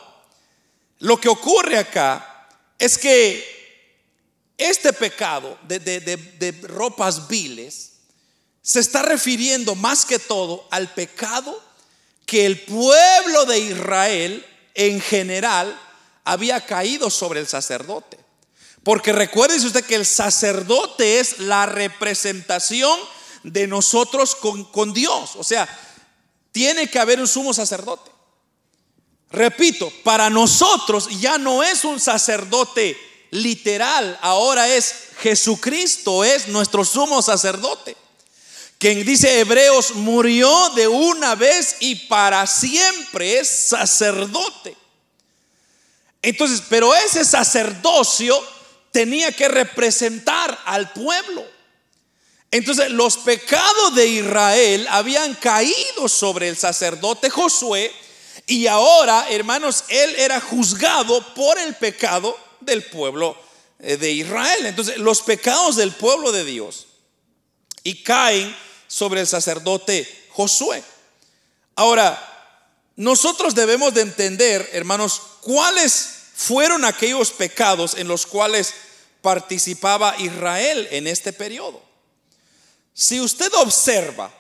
[1.00, 3.60] lo que ocurre acá es que
[4.58, 7.92] este pecado de, ropas viles
[8.62, 11.64] se está refiriendo más que todo al pecado
[12.26, 14.46] que el pueblo de Israel
[14.76, 15.80] en general
[16.26, 18.20] había caído sobre el sacerdote.
[18.84, 23.00] Porque recuérdese usted que el sacerdote es la representación
[23.44, 25.32] de nosotros con, Dios.
[25.36, 25.68] O sea,
[26.52, 28.12] tiene que haber un sumo sacerdote.
[29.32, 32.98] Repito, para nosotros ya no es un sacerdote
[33.32, 37.96] literal, ahora es Jesucristo, es nuestro sumo sacerdote.
[38.80, 44.76] Quien dice Hebreos murió de una vez y para siempre es sacerdote.
[46.22, 48.42] Entonces, pero ese sacerdocio
[48.92, 51.46] tenía que representar al pueblo.
[52.52, 57.92] Entonces los pecados de Israel habían caído sobre el sacerdote Josué
[58.48, 63.38] y ahora, hermanos, él era juzgado por el pecado del pueblo
[63.80, 64.66] eh, de Israel.
[64.66, 66.88] Entonces los pecados del pueblo de Dios
[67.84, 68.56] y caen
[68.88, 70.84] sobre el sacerdote Josué.
[71.76, 72.26] Ahora,
[72.96, 78.74] nosotros debemos de entender, hermanos, cuáles fueron aquellos pecados en los cuales
[79.22, 81.89] participaba Israel en este periodo.
[82.94, 84.32] Si usted observa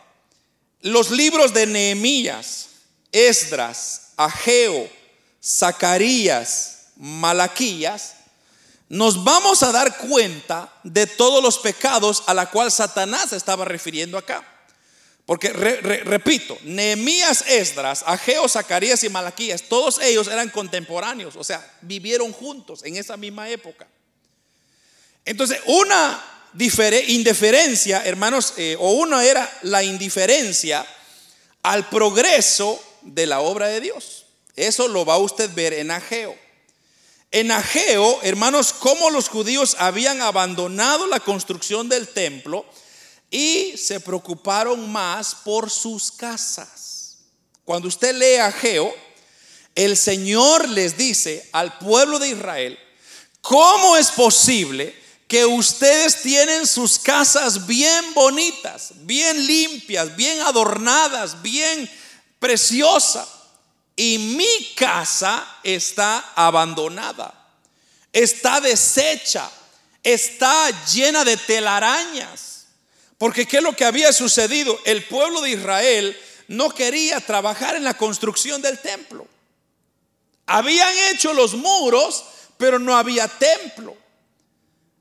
[0.81, 2.67] los libros de Nehemías,
[3.11, 4.89] Esdras, Ageo,
[5.43, 8.15] Zacarías, Malaquías,
[8.89, 14.17] nos vamos a dar cuenta de todos los pecados a la cual Satanás estaba refiriendo
[14.17, 14.45] acá.
[15.25, 22.33] Porque, repito, Nehemías, Esdras, Ageo, Zacarías y Malaquías, todos ellos eran contemporáneos, o sea, vivieron
[22.33, 23.87] juntos en esa misma época.
[25.23, 30.85] Entonces, una indiferencia, hermanos, eh, o uno era la indiferencia
[31.63, 34.25] al progreso de la obra de Dios.
[34.55, 36.35] Eso lo va a usted ver en Ageo.
[37.31, 42.65] En Ageo, hermanos, cómo los judíos habían abandonado la construcción del templo
[43.29, 47.17] y se preocuparon más por sus casas.
[47.63, 48.91] Cuando usted lee Ageo,
[49.75, 52.79] el Señor les dice al pueblo de Israel,
[53.41, 54.95] ¿cómo es posible
[55.29, 61.87] que ustedes tienen sus casas bien bonitas, bien limpias, bien adornadas, bien
[62.39, 63.27] preciosa.
[63.95, 67.47] Y mi casa está abandonada,
[68.11, 69.47] está deshecha,
[70.01, 72.65] está llena de telarañas.
[73.19, 74.79] Porque ¿qué es lo que había sucedido?
[74.83, 79.27] El pueblo de Israel no quería trabajar en la construcción del templo.
[80.47, 82.25] Habían hecho los muros,
[82.57, 83.95] pero no había templo.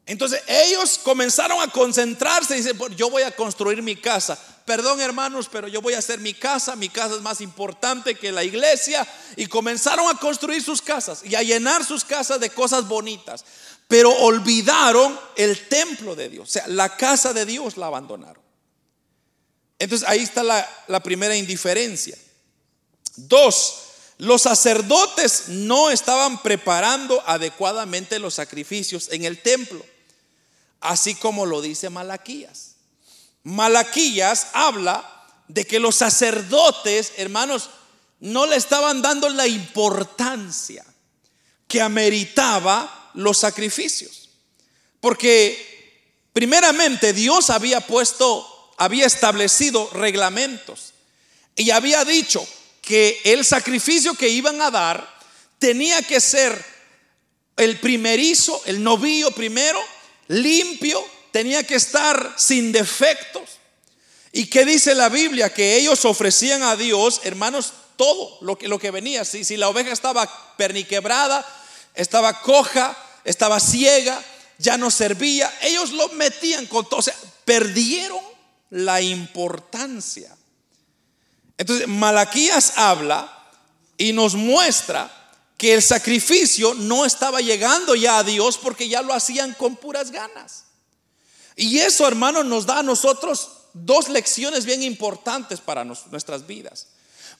[0.08, 5.50] Entonces ellos comenzaron a concentrarse y dicen, yo voy a construir mi casa, perdón hermanos,
[5.52, 9.06] pero yo voy a hacer mi casa, mi casa es más importante que la iglesia.
[9.36, 13.44] Y comenzaron a construir sus casas y a llenar sus casas de cosas bonitas.
[13.86, 18.42] Pero olvidaron el templo de Dios, o sea, la casa de Dios la abandonaron.
[19.78, 22.16] Entonces ahí está la, la primera indiferencia.
[23.14, 23.74] Dos,
[24.16, 29.84] los sacerdotes no estaban preparando adecuadamente los sacrificios en el templo,
[30.80, 32.76] así como lo dice Malaquías.
[33.42, 35.04] Malaquías habla
[35.48, 37.70] de que los sacerdotes, hermanos,
[38.20, 40.84] no le estaban dando la importancia
[41.66, 44.30] que ameritaba los sacrificios.
[45.00, 50.94] Porque primeramente Dios había puesto, había establecido reglamentos
[51.54, 52.46] y había dicho
[52.82, 55.18] que el sacrificio que iban a dar
[55.58, 56.64] tenía que ser
[57.56, 59.80] el primerizo, el novillo primero,
[60.28, 63.42] limpio, tenía que estar sin defectos.
[64.32, 65.52] ¿Y qué dice la Biblia?
[65.52, 69.24] Que ellos ofrecían a Dios, hermanos, todo lo que, lo que venía.
[69.24, 71.44] Si, si la oveja estaba perniquebrada,
[71.94, 74.22] estaba coja, estaba ciega,
[74.58, 77.00] ya no servía, ellos lo metían con todo.
[77.00, 78.20] O sea, perdieron
[78.70, 80.34] la importancia.
[81.56, 83.34] Entonces, Malaquías habla
[83.96, 85.27] y nos muestra
[85.58, 90.12] que el sacrificio no estaba llegando ya a Dios porque ya lo hacían con puras
[90.12, 90.64] ganas.
[91.56, 96.86] Y eso, hermano, nos da a nosotros dos lecciones bien importantes para nuestras vidas.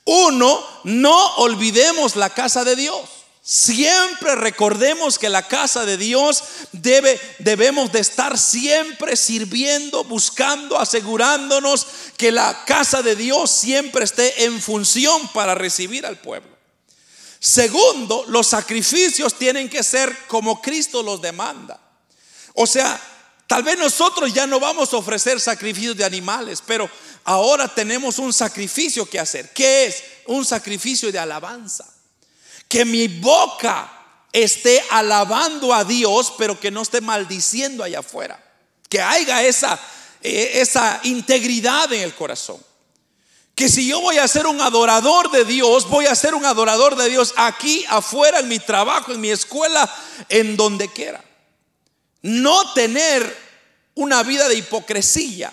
[0.05, 3.09] Uno, no olvidemos la casa de Dios.
[3.41, 6.43] Siempre recordemos que la casa de Dios
[6.73, 14.45] debe, debemos de estar siempre sirviendo, buscando, asegurándonos que la casa de Dios siempre esté
[14.45, 16.58] en función para recibir al pueblo.
[17.41, 21.81] Segundo, los sacrificios tienen que ser como Cristo los demanda.
[22.55, 23.01] O sea,
[23.47, 26.91] tal vez nosotros ya no vamos a ofrecer sacrificios de animales, pero
[27.25, 29.53] ahora tenemos un sacrificio que hacer.
[29.53, 30.03] ¿Qué es?
[30.27, 31.87] Un sacrificio de alabanza
[32.69, 33.91] que mi boca
[34.33, 38.39] esté alabando a Dios, pero que no esté maldiciendo allá afuera.
[38.89, 39.81] Que haya esa,
[40.23, 42.63] eh, esa integridad en el corazón.
[43.59, 46.95] Que si yo voy a ser un adorador de Dios, voy a ser un adorador
[46.95, 49.93] de Dios aquí, afuera, en mi trabajo, en mi escuela,
[50.29, 51.25] en donde quiera.
[52.23, 53.37] No tener
[53.97, 55.53] una vida de hipocresía.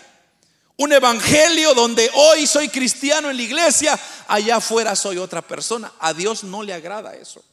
[0.77, 5.91] Un evangelio donde hoy soy cristiano en la iglesia, allá afuera soy otra persona.
[5.99, 7.43] A Dios no le agrada eso.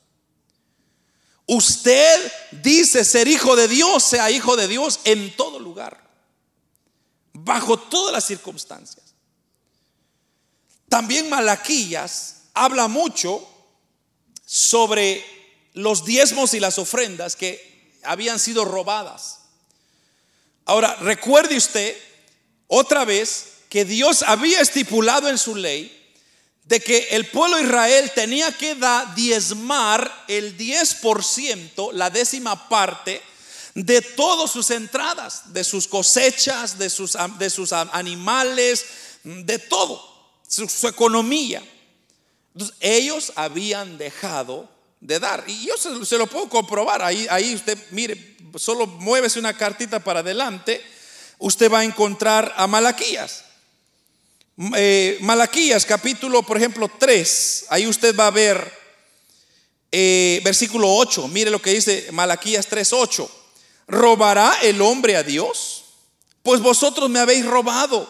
[1.47, 2.31] Usted
[2.63, 5.99] dice ser hijo de Dios, sea hijo de Dios en todo lugar,
[7.33, 9.02] bajo todas las circunstancias.
[10.93, 13.49] También Malaquías habla mucho
[14.45, 15.25] sobre
[15.73, 19.39] los diezmos y las ofrendas que habían sido robadas.
[20.67, 21.97] Ahora, recuerde usted
[22.67, 25.99] otra vez que Dios había estipulado en su ley
[26.65, 33.23] de que el pueblo de Israel tenía que dar diezmar el 10%, la décima parte
[33.75, 38.85] de todas sus entradas, de sus cosechas, de sus, de sus animales,
[39.25, 40.12] de todo,
[40.53, 41.63] su, economía.
[42.55, 44.69] Entonces, ellos habían dejado
[45.01, 45.45] de dar.
[45.47, 47.03] Y yo se, lo puedo comprobar.
[47.03, 50.83] Ahí, ahí usted, mire, solo muévese una cartita para adelante
[51.39, 53.45] usted va a encontrar a Malaquías.
[54.77, 58.73] Eh, Malaquías capítulo, por ejemplo, 3, ahí usted va a ver
[59.91, 63.31] eh, versículo 8, mire lo que dice Malaquías 3, 8.
[63.89, 65.85] ¿Robará el hombre a Dios?
[66.43, 68.09] Pues vosotros me habéis robado.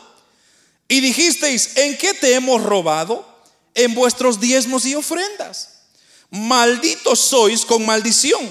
[0.92, 3.26] Y dijisteis, ¿en qué te hemos robado?
[3.74, 5.86] En vuestros diezmos y ofrendas.
[6.28, 8.46] Malditos sois con maldición,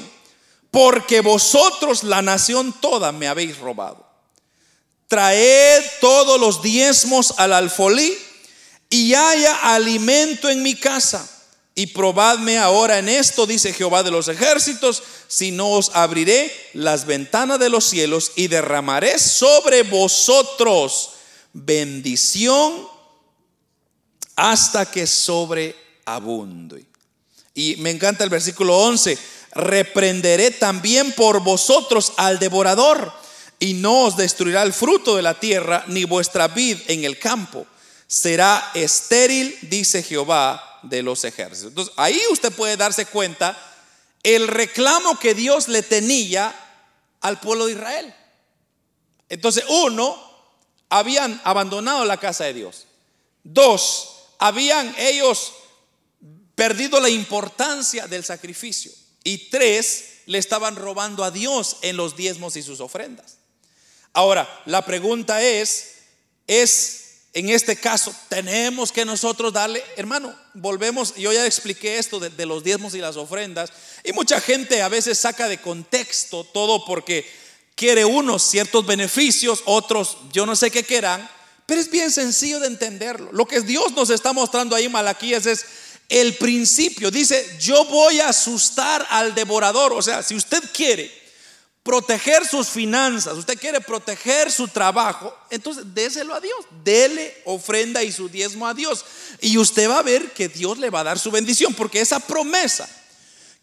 [0.72, 4.12] porque vosotros la nación toda me habéis robado
[5.12, 8.18] traed todos los diezmos al alfolí
[8.89, 11.30] y haya alimento en mi casa.
[11.76, 17.06] Y probadme ahora en esto, dice Jehová de los ejércitos, si no os abriré las
[17.06, 21.10] ventanas de los cielos y derramaré sobre vosotros
[21.54, 22.88] bendición
[24.36, 26.86] hasta que sobreabunde.
[27.54, 29.18] Y me encanta el versículo 11,
[29.54, 33.12] reprenderé también por vosotros al devorador
[33.60, 37.68] y no os destruirá el fruto de la tierra, ni vuestra vid en el campo.
[38.08, 41.70] Será estéril, dice Jehová de los ejércitos.
[41.70, 43.58] Entonces, ahí usted puede darse cuenta
[44.24, 46.56] el reclamo que Dios le tenía
[47.22, 48.16] al pueblo de Israel.
[49.30, 50.30] Entonces, uno,
[50.92, 52.86] habían abandonado la casa de Dios.
[53.44, 55.54] Dos, habían ellos
[56.54, 58.92] perdido la importancia del sacrificio.
[59.24, 63.38] Y tres, le estaban robando a Dios en los diezmos y sus ofrendas.
[64.14, 65.94] Ahora, la pregunta es,
[66.46, 67.02] ¿es
[67.34, 72.62] en este caso, tenemos que nosotros darle, hermano, volvemos, yo ya expliqué esto de, los
[72.62, 73.72] diezmos y las ofrendas,
[74.04, 77.26] y mucha gente a veces saca de contexto todo porque
[77.82, 81.27] quiere unos ciertos beneficios, otros yo no sé qué quieran,
[81.65, 83.32] pero es bien sencillo de entenderlo.
[83.32, 85.65] Lo que Dios nos está mostrando ahí Malaquías es
[86.07, 87.09] el principio.
[87.09, 89.93] Dice, yo voy a asustar al devorador.
[89.93, 91.11] O sea, si usted quiere
[91.82, 98.11] proteger sus finanzas, usted quiere proteger su trabajo, entonces déselo a Dios, dele ofrenda y
[98.11, 99.03] su diezmo a Dios.
[99.39, 102.19] Y usted va a ver que Dios le va a dar su bendición, porque esa
[102.19, 102.88] promesa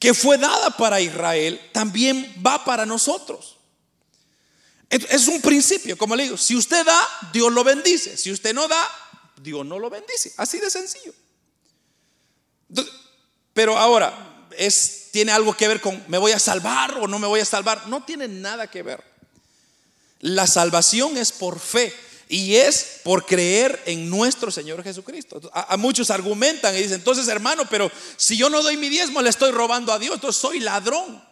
[0.00, 3.57] que fue dada para Israel también va para nosotros.
[4.90, 6.98] Es un principio, como le digo, si usted da,
[7.32, 8.88] Dios lo bendice, si usted no da,
[9.36, 11.12] Dios no lo bendice, así de sencillo.
[13.52, 14.46] pero ahora,
[15.12, 17.86] tiene algo que ver con me voy a salvar o no me voy a salvar.
[17.88, 19.02] No tiene nada que ver.
[20.20, 21.94] La salvación es por fe
[22.28, 25.40] y es por creer en nuestro Señor Jesucristo.
[25.52, 29.30] A, muchos argumentan y dicen, entonces hermano, pero si yo no doy mi diezmo le
[29.30, 31.27] estoy robando a Dios, entonces soy ladrón.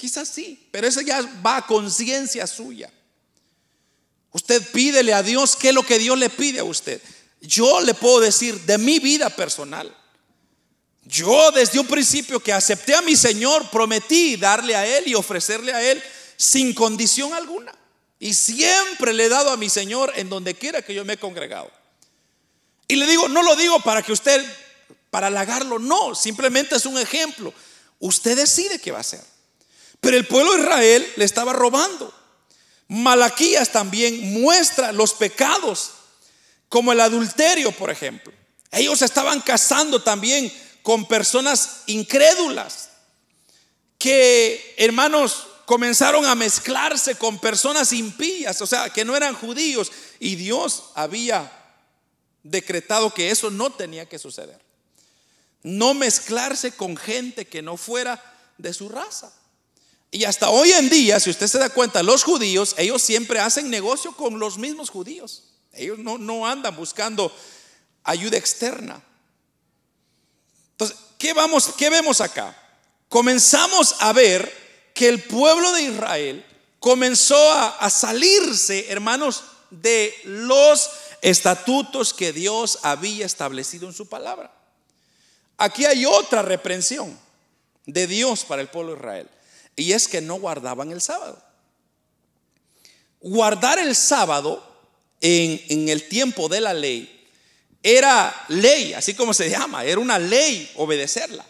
[0.00, 2.90] Quizás sí, pero eso ya va a conciencia suya.
[4.32, 7.02] Usted pídele a Dios qué es lo que Dios le pide a usted.
[7.42, 9.94] Yo le puedo decir de mi vida personal.
[11.04, 15.74] Yo desde un principio que acepté a mi Señor, prometí darle a Él y ofrecerle
[15.74, 16.02] a Él
[16.38, 17.74] sin condición alguna.
[18.18, 21.18] Y siempre le he dado a mi Señor en donde quiera que yo me he
[21.18, 21.70] congregado.
[22.88, 24.42] Y le digo, no lo digo para que usted,
[25.10, 27.52] para halagarlo, no, simplemente es un ejemplo.
[27.98, 29.29] Usted decide qué va a hacer.
[30.00, 32.12] Pero el pueblo de Israel le estaba robando.
[32.88, 35.92] Malaquías también muestra los pecados,
[36.68, 38.32] como el adulterio, por ejemplo.
[38.72, 42.88] Ellos estaban casando también con personas incrédulas,
[43.98, 50.34] que hermanos comenzaron a mezclarse con personas impías, o sea, que no eran judíos, y
[50.36, 51.52] Dios había
[52.42, 54.58] decretado que eso no tenía que suceder.
[55.62, 58.20] No mezclarse con gente que no fuera
[58.56, 59.32] de su raza.
[60.10, 63.70] Y hasta hoy en día, si usted se da cuenta, los judíos, ellos siempre hacen
[63.70, 65.44] negocio con los mismos judíos.
[65.72, 67.32] Ellos no, no andan buscando
[68.02, 69.00] ayuda externa.
[70.72, 72.56] Entonces, ¿qué, vamos, ¿qué vemos acá?
[73.08, 74.52] Comenzamos a ver
[74.94, 76.44] que el pueblo de Israel
[76.80, 80.90] comenzó a, a salirse, hermanos, de los
[81.22, 84.52] estatutos que Dios había establecido en su palabra.
[85.56, 87.16] Aquí hay otra reprensión
[87.86, 89.30] de Dios para el pueblo de Israel.
[89.80, 91.42] Y es que no guardaban el sábado.
[93.18, 94.62] Guardar el sábado
[95.22, 97.28] en, el tiempo de la ley
[97.82, 101.46] era ley, así como se llama, era una ley obedecerla.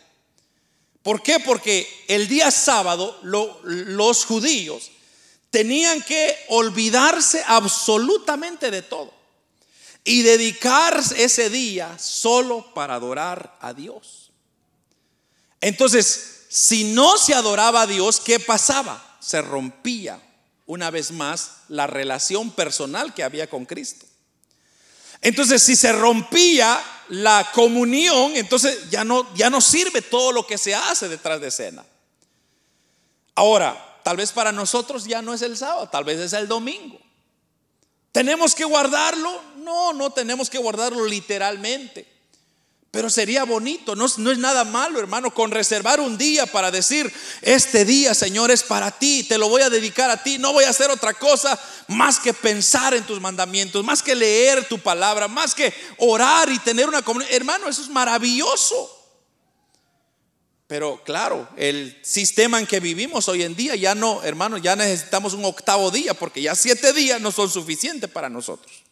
[1.02, 1.40] ¿Por qué?
[1.40, 4.92] Porque el día sábado los judíos
[5.50, 9.12] tenían que olvidarse absolutamente de todo
[10.04, 14.30] y dedicar ese día solo para adorar a Dios.
[15.60, 19.16] Entonces, si no se adoraba a Dios, ¿qué pasaba?
[19.20, 20.20] Se rompía
[20.66, 24.04] una vez más la relación personal que había con Cristo.
[25.20, 30.58] Entonces, si se rompía la comunión, entonces ya no, ya no sirve todo lo que
[30.58, 31.84] se hace detrás de escena.
[33.36, 37.00] Ahora, tal vez para nosotros ya no es el sábado, tal vez es el domingo.
[38.10, 39.40] ¿Tenemos que guardarlo?
[39.58, 42.09] No, no tenemos que guardarlo literalmente.
[42.90, 47.84] Pero sería bonito, no, es nada malo, hermano, con reservar un día para decir, este
[47.84, 50.70] día, Señor, es para ti, te lo voy a dedicar a ti, no voy a
[50.70, 55.54] hacer otra cosa más que pensar en tus mandamientos, más que leer tu palabra, más
[55.54, 57.32] que orar y tener una comunidad.
[57.32, 58.96] Hermano, eso es maravilloso.
[60.66, 65.34] Pero claro, el sistema en que vivimos hoy en día ya no, hermano, ya necesitamos
[65.34, 68.82] un octavo día, porque ya siete días no son suficientes para nosotros.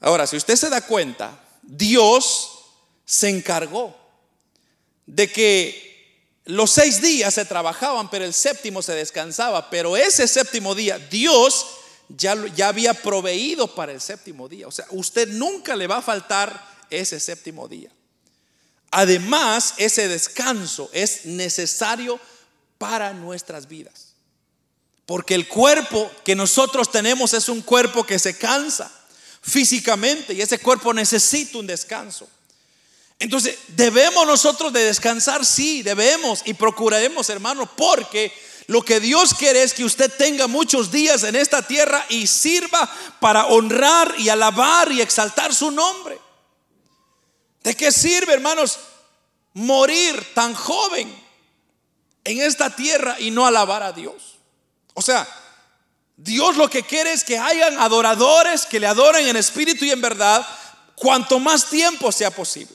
[0.00, 2.50] Ahora, si usted se da cuenta, Dios
[3.04, 3.96] se encargó
[5.06, 5.86] de que
[6.44, 9.68] los seis días se trabajaban, pero el séptimo se descansaba.
[9.68, 11.66] Pero ese séptimo día, Dios
[12.08, 14.68] ya, ya había proveído para el séptimo día.
[14.68, 17.90] O sea, usted nunca le va a faltar ese séptimo día.
[18.92, 22.20] Además, ese descanso es necesario
[22.78, 24.14] para nuestras vidas.
[25.04, 28.90] Porque el cuerpo que nosotros tenemos es un cuerpo que se cansa
[29.46, 32.28] físicamente y ese cuerpo necesita un descanso.
[33.18, 35.46] Entonces, ¿debemos nosotros de descansar?
[35.46, 38.32] Sí, debemos y procuraremos, hermano, porque
[38.66, 42.90] lo que Dios quiere es que usted tenga muchos días en esta tierra y sirva
[43.20, 46.18] para honrar y alabar y exaltar su nombre.
[47.62, 48.78] ¿De qué sirve, hermanos,
[49.54, 51.14] morir tan joven
[52.24, 54.36] en esta tierra y no alabar a Dios?
[54.94, 55.26] O sea,
[56.16, 60.00] Dios lo que quiere es que hayan adoradores que le adoren en espíritu y en
[60.00, 60.46] verdad
[60.94, 62.74] cuanto más tiempo sea posible.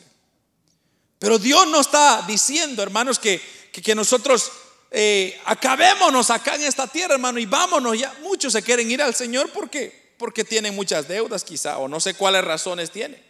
[1.18, 4.52] Pero Dios no está diciendo, hermanos, que, que, nosotros
[4.92, 8.14] eh, acabémonos acá en esta tierra, hermano, y vámonos ya.
[8.22, 12.14] Muchos se quieren ir al Señor porque, porque tienen muchas deudas quizá, o no sé
[12.14, 13.22] cuáles razones tienen.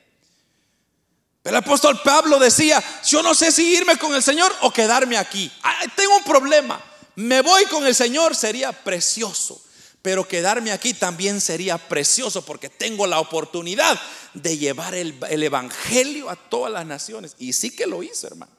[1.41, 5.17] Pero el apóstol Pablo decía, yo no sé si irme con el Señor o quedarme
[5.17, 5.51] aquí.
[5.95, 6.81] tengo un problema.
[7.15, 9.61] Me voy con el Señor, sería precioso.
[10.01, 13.99] Pero quedarme aquí también sería precioso porque tengo la oportunidad
[14.33, 17.35] de llevar el, Evangelio a todas las naciones.
[17.37, 18.51] Y sí que lo hizo, hermano.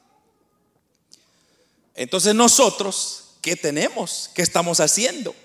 [1.95, 4.29] Entonces nosotros, ¿qué tenemos?
[4.33, 5.35] ¿Qué estamos haciendo?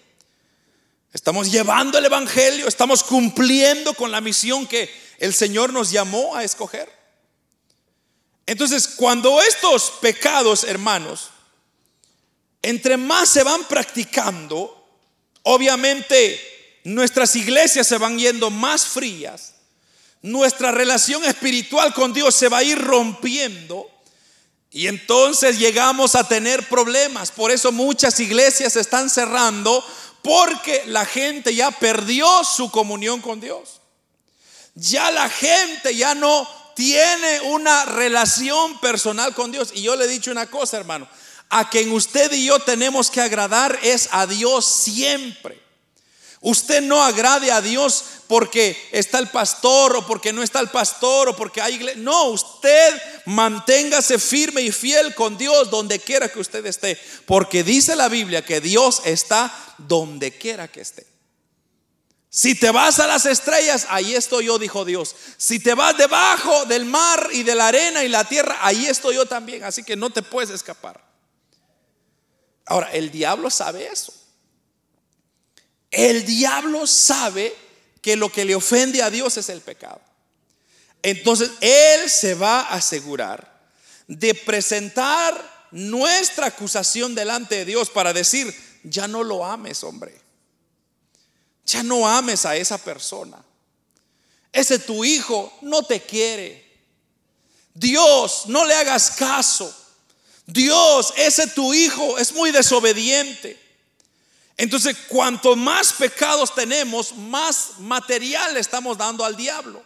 [1.13, 4.89] Estamos llevando el Evangelio, estamos cumpliendo con la misión que
[5.19, 6.89] el Señor nos llamó a escoger.
[8.47, 11.31] Entonces, cuando estos pecados, hermanos,
[12.63, 14.78] entre más se van practicando,
[15.51, 16.39] obviamente
[16.85, 19.55] nuestras iglesias se van yendo más frías,
[20.21, 23.91] nuestra relación espiritual con Dios se va a ir rompiendo
[24.71, 27.31] y entonces llegamos a tener problemas.
[27.31, 29.83] Por eso muchas iglesias se están cerrando
[30.21, 33.81] porque la gente ya perdió su comunión con Dios.
[34.75, 36.47] Ya la gente ya no
[36.77, 39.71] tiene una relación personal con Dios.
[39.75, 41.09] Y yo le he dicho una cosa, hermano
[41.51, 45.69] a quien usted y yo tenemos que agradar es a Dios siempre.
[46.41, 51.29] Usted no agrade a Dios porque está el pastor o porque no está el pastor
[51.29, 52.01] o porque hay iglesia.
[52.01, 56.97] No, usted manténgase firme y fiel con Dios donde quiera que usted esté.
[57.27, 61.07] Porque dice la Biblia que Dios está donde quiera que esté.
[62.31, 65.17] Si te vas a las estrellas, ahí estoy yo, dijo Dios.
[65.39, 69.17] Si te vas debajo del mar y de la arena y la tierra, ahí estoy
[69.17, 69.65] yo también.
[69.65, 71.08] Así que no te puedes escapar.
[72.69, 74.13] Ahora, el diablo sabe eso.
[75.91, 77.55] El diablo sabe
[78.03, 80.01] que lo que le ofende a Dios es el pecado.
[81.03, 83.59] Entonces, Él se va a asegurar
[84.07, 90.21] de presentar nuestra acusación delante de Dios para decir, ya no lo ames, hombre.
[91.65, 93.43] Ya no ames a esa persona.
[94.53, 96.67] Ese tu hijo no te quiere.
[97.75, 99.75] Dios, no le hagas caso.
[100.49, 103.61] Dios, ese tu hijo es muy desobediente.
[104.57, 109.85] Entonces, cuanto más pecados tenemos, más material estamos dando al diablo.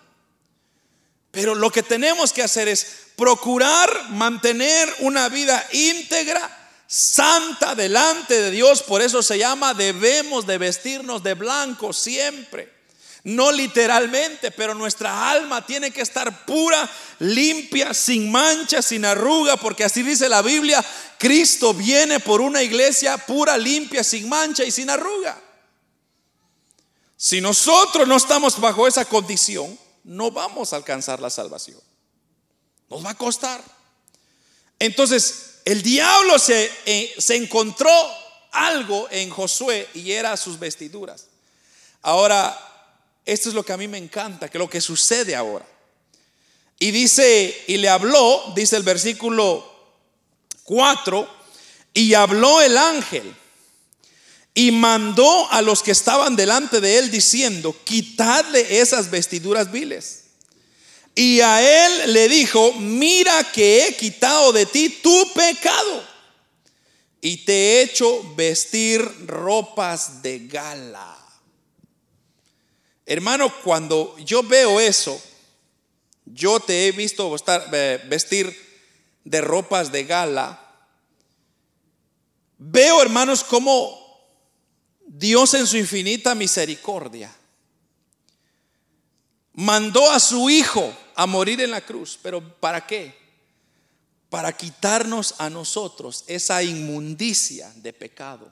[1.32, 2.86] Pero lo que tenemos que hacer es
[3.16, 8.84] procurar mantener una vida íntegra, santa delante de Dios.
[8.84, 12.72] Por eso se llama debemos de vestirnos de blanco siempre.
[13.24, 19.84] No literalmente, pero nuestra alma tiene que estar pura, limpia, sin mancha, sin arruga, porque
[19.84, 20.84] así dice la Biblia,
[21.18, 25.40] Cristo viene por una iglesia pura, limpia, sin mancha y sin arruga.
[27.16, 31.80] Si nosotros no estamos bajo esa condición, no vamos a alcanzar la salvación.
[32.90, 33.62] Nos va a costar.
[34.80, 37.88] Entonces, el diablo se, eh, encontró
[38.50, 41.28] algo en Josué y era sus vestiduras.
[42.02, 42.71] Ahora,
[43.24, 45.66] esto es lo que a mí me encanta, que lo que sucede ahora.
[46.78, 49.64] Y dice, y le habló, dice el versículo
[50.64, 51.28] 4,
[51.94, 53.34] y habló el ángel
[54.54, 60.24] y mandó a los que estaban delante de él diciendo, quitadle esas vestiduras viles.
[61.14, 66.04] Y a él le dijo, mira que he quitado de ti tu pecado
[67.20, 71.21] y te he hecho vestir ropas de gala.
[73.06, 75.20] Hermano, cuando yo veo eso,
[76.24, 77.34] yo te he visto
[78.08, 78.54] vestir
[79.24, 80.58] de ropas de gala.
[82.58, 84.00] Veo, hermanos, como
[85.06, 87.34] Dios en su infinita misericordia
[89.54, 92.18] mandó a su Hijo a morir en la cruz.
[92.22, 93.20] ¿Pero para qué?
[94.30, 98.50] Para quitarnos a nosotros esa inmundicia de pecado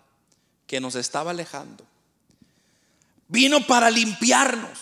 [0.66, 1.89] que nos estaba alejando
[3.30, 4.78] vino para limpiarnos.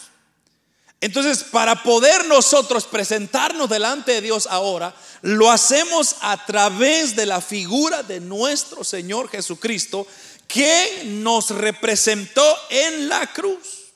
[1.01, 4.93] Entonces, para poder nosotros presentarnos delante de Dios ahora,
[5.23, 10.07] lo hacemos a través de la figura de nuestro Señor Jesucristo,
[10.49, 13.93] que nos representó en la cruz.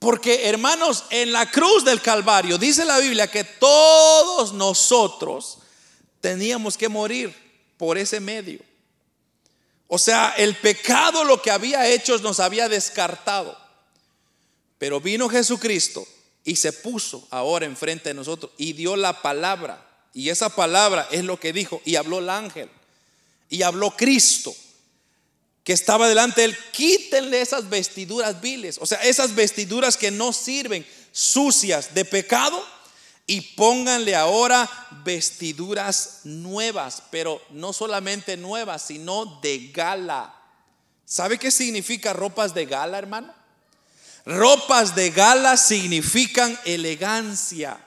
[0.00, 5.58] Porque, hermanos, en la cruz del Calvario dice la Biblia que todos nosotros
[6.20, 7.34] teníamos que morir
[7.76, 8.60] por ese medio.
[9.94, 13.56] O sea, el pecado lo que había hecho nos había descartado.
[14.76, 16.04] Pero vino Jesucristo
[16.42, 19.88] y se puso ahora enfrente de nosotros y dio la palabra.
[20.12, 22.68] Y esa palabra es lo que dijo y habló el ángel
[23.48, 24.52] y habló Cristo.
[25.62, 30.32] que estaba delante de él, quítenle esas vestiduras viles, o sea, esas vestiduras que no
[30.32, 32.66] sirven, sucias de pecado,
[33.26, 34.68] y pónganle ahora
[35.04, 40.34] vestiduras nuevas, pero no solamente nuevas, sino de gala.
[41.06, 43.32] ¿Sabe qué significa ropas de gala, hermano?
[44.26, 47.78] Ropas de gala significan elegancia.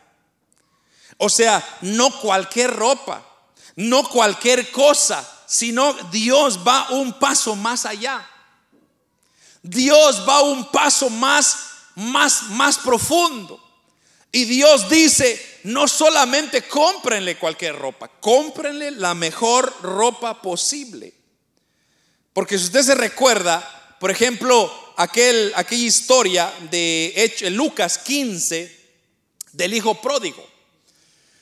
[1.17, 3.25] O sea, no cualquier ropa,
[3.75, 8.27] no cualquier cosa, sino Dios va un paso más allá.
[9.61, 11.57] Dios va un paso más,
[11.95, 13.66] más, más profundo.
[14.37, 21.11] Y Dios dice, no solamente cómprenle cualquier ropa, cómprenle la mejor ropa posible.
[22.33, 28.79] Porque si usted se recuerda, por ejemplo, aquel, aquella historia de Lucas 15
[29.53, 30.47] del hijo pródigo,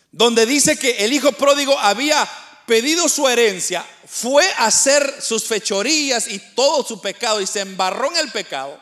[0.09, 2.25] donde dice que el hijo pródigo había
[2.65, 8.09] pedido su herencia, fue a hacer sus fechorías y todo su pecado y se embarró
[8.11, 8.81] en el pecado.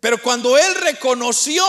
[0.00, 1.64] Pero cuando él reconoció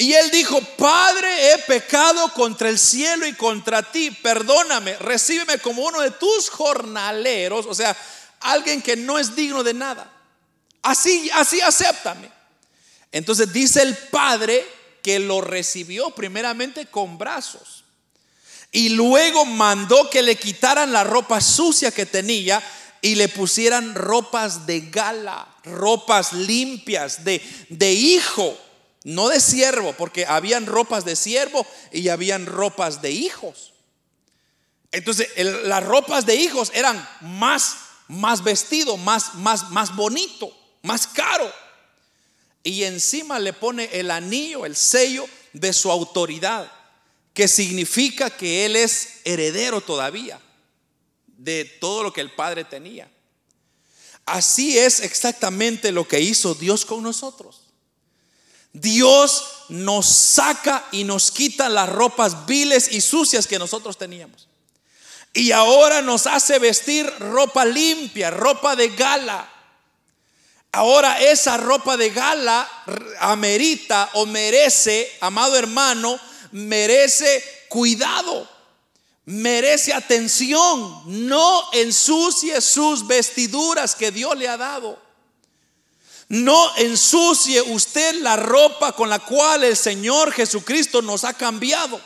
[0.00, 5.82] y él dijo, Padre, he pecado contra el cielo y contra ti, perdóname, recíbeme como
[5.82, 7.96] uno de tus jornaleros, o sea,
[8.38, 10.08] alguien que no es digno de nada.
[10.82, 12.30] Así, así acéptame.
[13.10, 14.64] Entonces dice el Padre
[15.02, 17.82] que lo recibió primeramente con brazos
[18.70, 22.62] y luego mandó que le quitaran la ropa sucia que tenía
[23.00, 28.56] y le pusieran ropas de gala, ropas limpias, de, de hijo
[29.08, 33.72] no de siervo, porque habían ropas de siervo y habían ropas de hijos.
[34.92, 35.28] Entonces,
[35.64, 41.50] las ropas de hijos eran más, más vestido, más, más, más bonito, más caro.
[42.62, 46.70] Y encima le pone el anillo, el sello de su autoridad,
[47.32, 50.38] que significa que él es heredero todavía
[51.26, 53.10] de todo lo que el Padre tenía.
[54.26, 57.67] Así es exactamente lo que hizo Dios con nosotros.
[58.80, 64.48] Dios nos saca y nos quita las ropas viles y sucias que nosotros teníamos.
[65.34, 69.48] Y ahora nos hace vestir ropa limpia, ropa de gala.
[70.72, 72.68] Ahora esa ropa de gala
[73.20, 76.18] amerita o merece, amado hermano,
[76.52, 78.48] merece cuidado,
[79.24, 81.02] merece atención.
[81.28, 85.07] No ensucie sus vestiduras que Dios le ha dado.
[86.28, 92.00] No ensucie usted la ropa con la cual el Señor Jesucristo nos ha cambiado.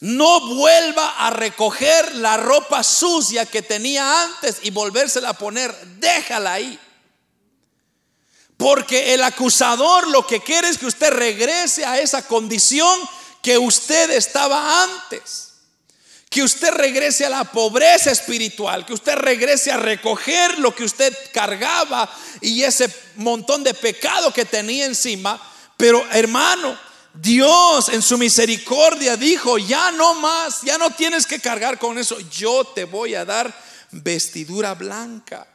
[0.00, 5.72] No vuelva a recoger la ropa sucia que tenía antes y volvérsela a poner.
[5.98, 6.78] Déjala ahí.
[8.56, 13.00] Porque el acusador lo que quiere es que usted regrese a esa condición
[13.42, 15.43] que usted estaba antes
[16.28, 21.16] que usted regrese a la pobreza espiritual, que usted regrese a recoger lo que usted
[21.32, 25.40] cargaba y ese montón de pecado que tenía encima.
[25.76, 26.76] Pero hermano,
[27.14, 32.18] Dios en su misericordia dijo, ya no más, ya no tienes que cargar con eso,
[32.30, 33.54] yo te voy a dar
[33.92, 35.46] vestidura blanca.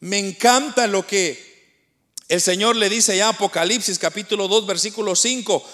[0.00, 1.52] Me encanta lo que
[2.28, 5.64] el Señor le dice ya Apocalipsis capítulo 2 versículo 5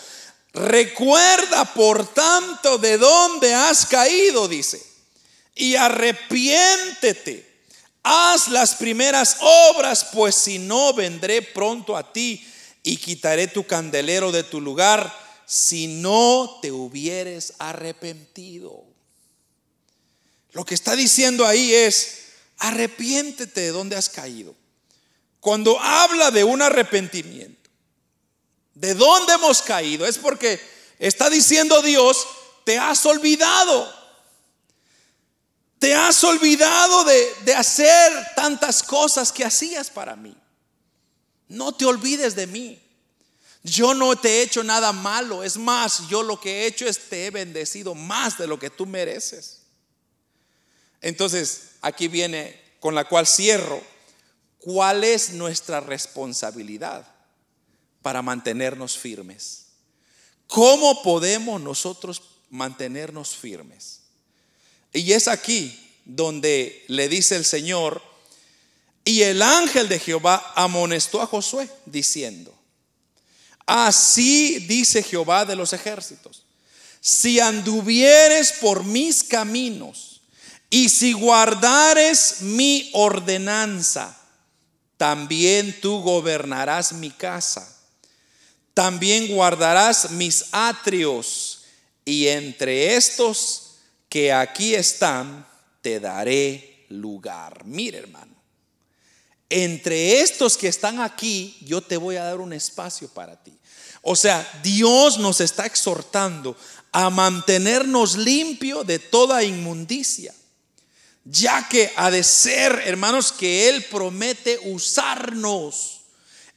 [0.52, 4.82] Recuerda, por tanto, de dónde has caído, dice,
[5.54, 7.46] y arrepiéntete.
[8.02, 12.46] Haz las primeras obras, pues si no, vendré pronto a ti
[12.82, 15.12] y quitaré tu candelero de tu lugar
[15.46, 18.84] si no te hubieres arrepentido.
[20.52, 22.18] Lo que está diciendo ahí es,
[22.58, 24.54] arrepiéntete de dónde has caído.
[25.40, 27.57] Cuando habla de un arrepentimiento,
[28.78, 30.06] ¿De dónde hemos caído?
[30.06, 30.60] Es porque
[31.00, 32.26] está diciendo Dios,
[32.64, 33.92] te has olvidado.
[35.80, 40.36] Te has olvidado de, de, hacer tantas cosas que hacías para mí.
[41.48, 42.80] No te olvides de mí.
[43.64, 45.42] Yo no te he hecho nada malo.
[45.42, 48.70] Es más, yo lo que he hecho es te he bendecido más de lo que
[48.70, 49.62] tú mereces.
[51.00, 53.82] Entonces, aquí viene con la cual cierro.
[54.58, 57.17] ¿Cuál es nuestra responsabilidad?
[58.02, 59.66] Para mantenernos firmes.
[60.46, 64.00] ¿Cómo podemos nosotros mantenernos firmes?
[64.92, 68.02] Y es aquí donde le dice el Señor,
[69.04, 72.54] y el ángel de Jehová amonestó a Josué diciendo,
[73.66, 76.44] así dice Jehová de los ejércitos,
[77.00, 80.20] si anduvieres por mis caminos
[80.68, 84.18] y si guardares mi ordenanza,
[84.96, 87.77] también tú gobernarás mi casa
[88.78, 91.62] también guardarás mis atrios,
[92.04, 95.44] y entre estos que aquí están,
[95.82, 97.64] te daré lugar.
[97.64, 98.36] Mire, hermano,
[99.50, 103.52] entre estos que están aquí, yo te voy a dar un espacio para ti.
[104.00, 106.56] O sea, Dios nos está exhortando
[106.92, 110.32] a mantenernos limpio de toda inmundicia,
[111.24, 115.97] ya que ha de ser, hermanos, que Él promete usarnos.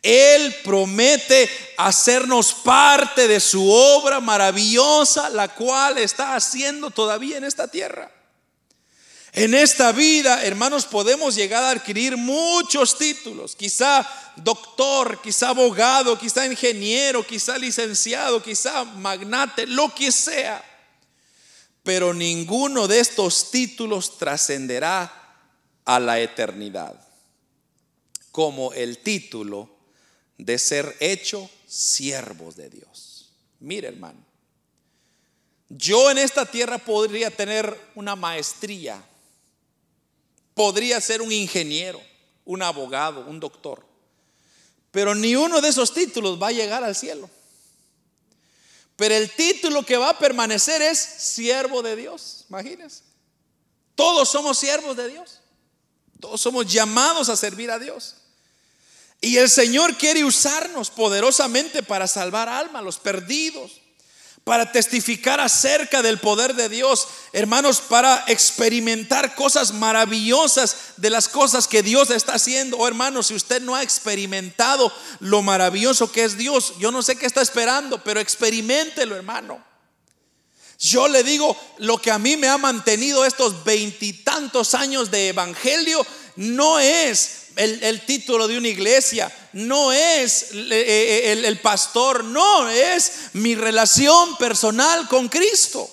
[0.01, 7.67] Él promete hacernos parte de su obra maravillosa, la cual está haciendo todavía en esta
[7.67, 8.11] tierra.
[9.33, 16.45] En esta vida, hermanos, podemos llegar a adquirir muchos títulos, quizá doctor, quizá abogado, quizá
[16.45, 20.61] ingeniero, quizá licenciado, quizá magnate, lo que sea.
[21.83, 25.37] Pero ninguno de estos títulos trascenderá
[25.85, 26.95] a la eternidad,
[28.31, 29.80] como el título
[30.43, 33.29] de ser hecho siervos de Dios.
[33.59, 34.19] Mire, hermano,
[35.69, 39.01] yo en esta tierra podría tener una maestría
[40.53, 42.01] podría ser un ingeniero,
[42.45, 43.85] un abogado, un doctor.
[44.91, 47.29] Pero ni uno de esos títulos va a llegar al cielo.
[48.95, 52.45] Pero el título que va a permanecer es siervo de Dios.
[52.49, 53.03] Imagínense.
[53.95, 55.39] Todos somos siervos de Dios.
[56.19, 58.17] Todos somos llamados a servir a Dios.
[59.21, 63.81] Y el Señor quiere usarnos poderosamente para salvar almas, los perdidos,
[64.43, 71.67] para testificar acerca del poder de Dios, hermanos, para experimentar cosas maravillosas de las cosas
[71.67, 72.77] que Dios está haciendo.
[72.77, 77.15] Oh, hermanos, si usted no ha experimentado lo maravilloso que es Dios, yo no sé
[77.15, 79.63] qué está esperando, pero experimentelo, hermano.
[80.79, 86.03] Yo le digo, lo que a mí me ha mantenido estos veintitantos años de evangelio
[86.35, 93.11] no es el, título de una iglesia, no es eh, eh, el, pastor, no, es
[93.33, 95.89] mi relación personal con Cristo.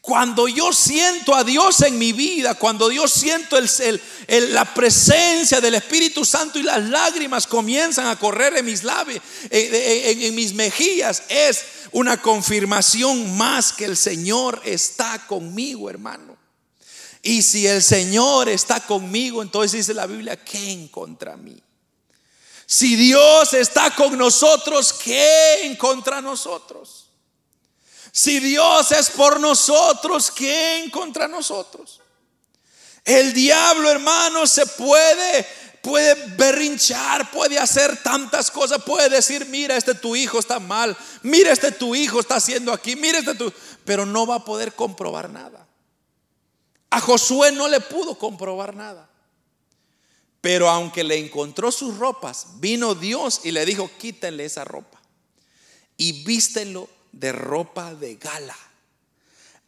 [0.00, 4.00] Cuando yo siento a Dios en mi vida, cuando yo siento el,
[4.54, 9.20] la presencia del Espíritu Santo y las lágrimas comienzan a correr en mis labios,
[9.50, 16.36] en mis mejillas, es una confirmación más que el Señor está conmigo, hermano.
[17.26, 21.60] Y si el Señor está conmigo, entonces dice la Biblia, ¿quién contra mí?
[22.66, 27.08] Si Dios está con nosotros, ¿quién contra nosotros?
[28.12, 32.00] Si Dios es por nosotros, ¿quién contra nosotros?
[33.04, 35.44] El diablo, hermano, se puede
[35.82, 41.50] puede berrinchar, puede hacer tantas cosas, puede decir, mira, este tu hijo está mal, mira,
[41.50, 43.52] este tu hijo está haciendo aquí, mira, este tu,
[43.84, 45.65] pero no va a poder comprobar nada.
[46.96, 49.06] A Josué no le pudo comprobar nada.
[50.40, 54.98] Pero aunque le encontró sus ropas, vino Dios y le dijo, quítenle esa ropa
[55.98, 58.56] y vístelo de ropa de gala.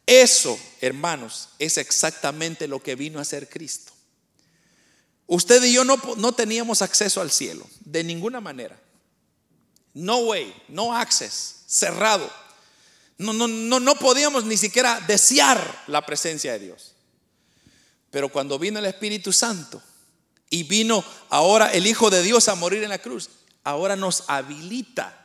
[0.07, 3.93] Eso, hermanos, es exactamente lo que vino a hacer Cristo.
[5.27, 8.75] Usted y yo no, no teníamos acceso al cielo, de ninguna manera.
[9.93, 12.27] No way, no access, cerrado.
[13.19, 16.95] No, no, no, no podíamos ni siquiera desear la presencia de Dios.
[18.11, 19.81] Pero cuando vino el Espíritu Santo
[20.49, 23.29] y vino ahora el Hijo de Dios a morir en la cruz,
[23.63, 25.15] ahora nos habilita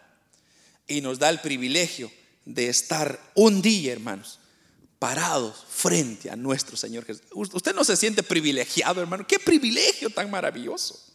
[0.87, 2.11] y nos da el privilegio
[2.45, 4.39] de estar un día, hermanos,
[4.99, 7.25] parados frente a nuestro Señor Jesús.
[7.33, 9.27] Usted no se siente privilegiado, hermano.
[9.27, 11.14] Qué privilegio tan maravilloso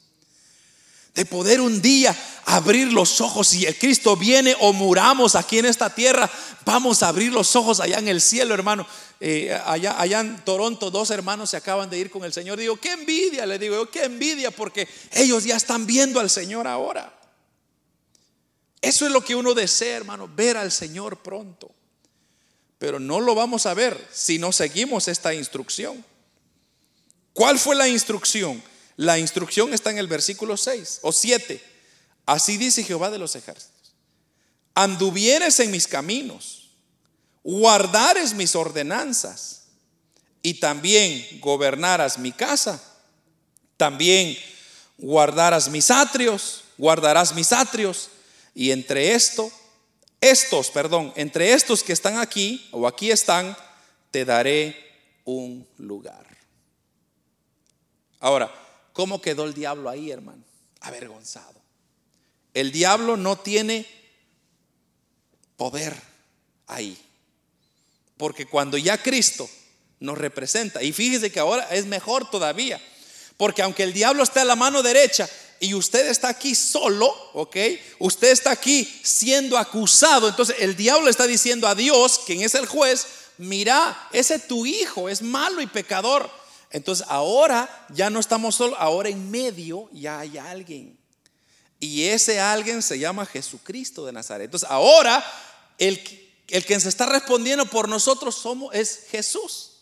[1.19, 2.15] de poder un día
[2.45, 3.49] abrir los ojos.
[3.49, 6.31] Si el Cristo viene o muramos aquí en esta tierra,
[6.63, 8.87] vamos a abrir los ojos allá en el cielo, hermano.
[9.19, 12.57] Eh, allá, allá en Toronto, dos hermanos se acaban de ir con el Señor.
[12.57, 16.67] Digo, qué envidia, le digo yo, qué envidia, porque ellos ya están viendo al Señor
[16.67, 17.13] ahora.
[18.79, 21.69] Eso es lo que uno desea, hermano, ver al Señor pronto.
[22.77, 26.05] Pero no lo vamos a ver si no seguimos esta instrucción.
[27.33, 28.63] ¿Cuál fue la instrucción?
[28.99, 31.63] La instrucción está en el versículo 6 o 7.
[32.25, 33.93] Así dice Jehová de los ejércitos.
[34.75, 36.71] Anduvieres en mis caminos,
[37.41, 39.67] guardares mis ordenanzas
[40.41, 42.83] y también gobernaras mi casa.
[43.77, 44.37] También
[44.97, 48.09] guardarás mis atrios, guardarás mis atrios
[48.53, 49.49] y entre esto,
[50.19, 53.55] estos, perdón, entre estos que están aquí o aquí están,
[54.11, 54.75] te daré
[55.23, 56.27] un lugar.
[58.19, 58.53] Ahora,
[58.93, 60.43] ¿Cómo quedó el diablo ahí, hermano?
[60.81, 61.61] Avergonzado.
[62.53, 63.85] El diablo no tiene
[65.55, 65.95] poder
[66.67, 66.97] ahí.
[68.17, 69.49] Porque cuando ya Cristo
[69.99, 72.81] nos representa, y fíjese que ahora es mejor todavía,
[73.37, 75.29] porque aunque el diablo está a la mano derecha
[75.59, 77.55] y usted está aquí solo, ¿ok?
[77.99, 82.65] Usted está aquí siendo acusado, entonces el diablo está diciendo a Dios, quien es el
[82.65, 86.29] juez, mira, ese tu hijo es malo y pecador,
[86.71, 90.99] Entonces ahora ya no estamos solo, ahora en medio ya hay alguien.
[91.79, 94.45] Y ese alguien se llama Jesucristo de Nazaret.
[94.45, 95.23] Entonces ahora
[95.77, 95.99] el,
[96.49, 99.77] el que se está respondiendo por nosotros somos, es Jesús.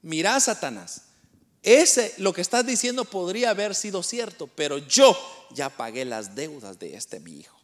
[0.00, 1.02] Mira, Satanás,
[1.62, 5.16] ese lo que estás diciendo podría haber sido cierto, pero yo
[5.52, 7.56] ya pagué las deudas de este mi hijo.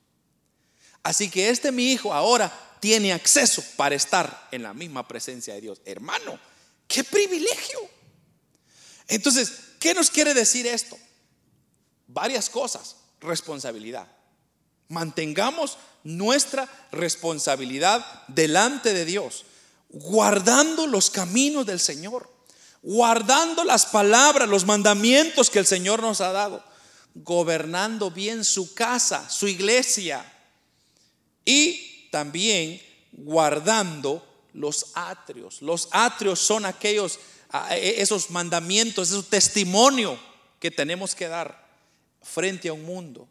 [1.03, 5.63] Así que este mi hijo ahora tiene acceso para estar en la misma presencia de
[5.63, 5.81] Dios.
[5.85, 6.39] Hermano,
[6.87, 7.98] qué privilegio.
[9.09, 10.97] Entonces, ¿qué nos quiere decir esto?
[12.07, 12.97] Varias cosas.
[13.21, 14.07] Responsabilidad.
[14.89, 19.45] Mantengamos nuestra responsabilidad delante de Dios,
[19.91, 22.31] guardando los caminos del Señor,
[22.83, 26.65] guardando las palabras, los mandamientos que el Señor nos ha dado,
[27.15, 30.25] gobernando bien su casa, su iglesia
[31.45, 32.81] y también
[33.13, 35.61] guardando los atrios.
[35.63, 37.19] Los atrios son aquellos,
[37.71, 40.19] esos mandamientos, esos testimonio
[40.61, 41.67] que tenemos que dar
[42.23, 43.29] frente a un mundo.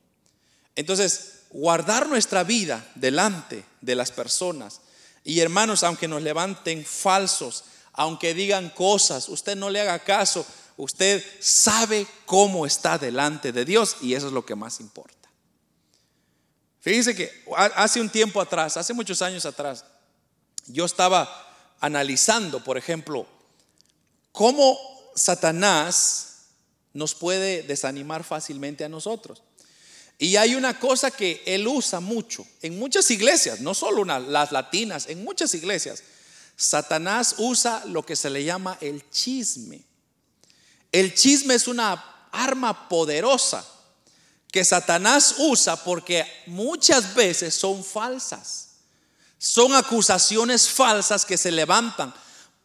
[0.76, 4.82] Entonces, guardar nuestra vida delante de las personas.
[5.24, 10.46] Y hermanos, aunque nos levanten falsos, aunque digan cosas, usted no le haga caso,
[10.78, 15.16] usted sabe cómo está delante de Dios y eso es lo que más importa.
[16.80, 17.44] Fíjense que
[17.76, 19.84] hace un tiempo atrás, hace muchos años atrás,
[20.68, 23.28] yo estaba analizando, por ejemplo,
[24.38, 24.80] cómo
[25.16, 26.28] Satanás
[26.94, 29.42] nos puede desanimar fácilmente a nosotros.
[30.20, 35.08] Y hay una cosa que él usa mucho en muchas iglesias, no solo las latinas,
[35.08, 36.04] en muchas iglesias.
[36.56, 39.82] Satanás usa lo que se le llama el chisme.
[40.92, 43.66] El chisme es una arma poderosa
[44.52, 48.68] que Satanás usa porque muchas veces son falsas.
[49.40, 52.14] Son acusaciones falsas que se levantan.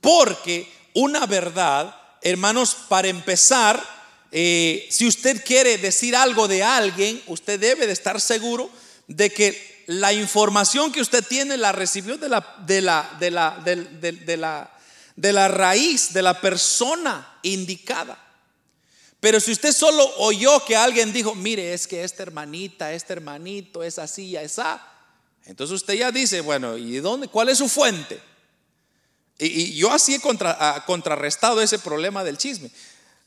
[0.03, 3.83] Porque una verdad, hermanos, para empezar,
[4.31, 8.71] eh, si usted quiere decir algo de alguien, usted debe de estar seguro
[9.07, 13.51] de que la información que usted tiene la recibió de la, de la, de la,
[13.63, 14.71] de, la,
[15.17, 18.19] de la raíz, de la persona indicada.
[19.21, 23.83] Pero si usted solo oyó que alguien dijo, mire, es que esta hermanita, este hermanito
[23.83, 24.85] es así, esa,
[25.45, 27.29] entonces usted ya dice, bueno, ¿y dónde?
[27.29, 28.21] ¿Cuál es su fuente?
[29.47, 30.21] Y, yo así he
[30.87, 32.71] contrarrestado ese problema del chisme.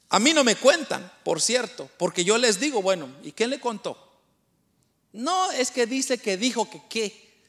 [0.10, 3.60] A mí no me cuentan, por cierto, porque yo les digo, bueno, ¿y qué le
[3.60, 3.98] contó?
[5.14, 7.42] No, es que dice que dijo que qué.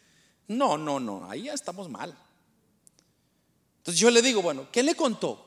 [0.49, 2.17] No, no, no, ahí ya estamos mal.
[3.79, 5.45] Entonces yo le digo, bueno, ¿qué le contó?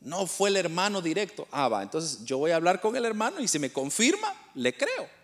[0.00, 1.46] No fue el hermano directo.
[1.52, 4.76] Ah, va, entonces yo voy a hablar con el hermano y si me confirma, le
[4.76, 5.19] creo.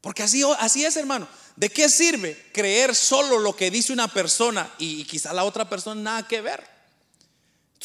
[0.00, 1.28] Porque así, así es, hermano.
[1.56, 6.00] ¿De qué sirve creer solo lo que dice una persona y quizá la otra persona
[6.00, 6.66] nada que ver?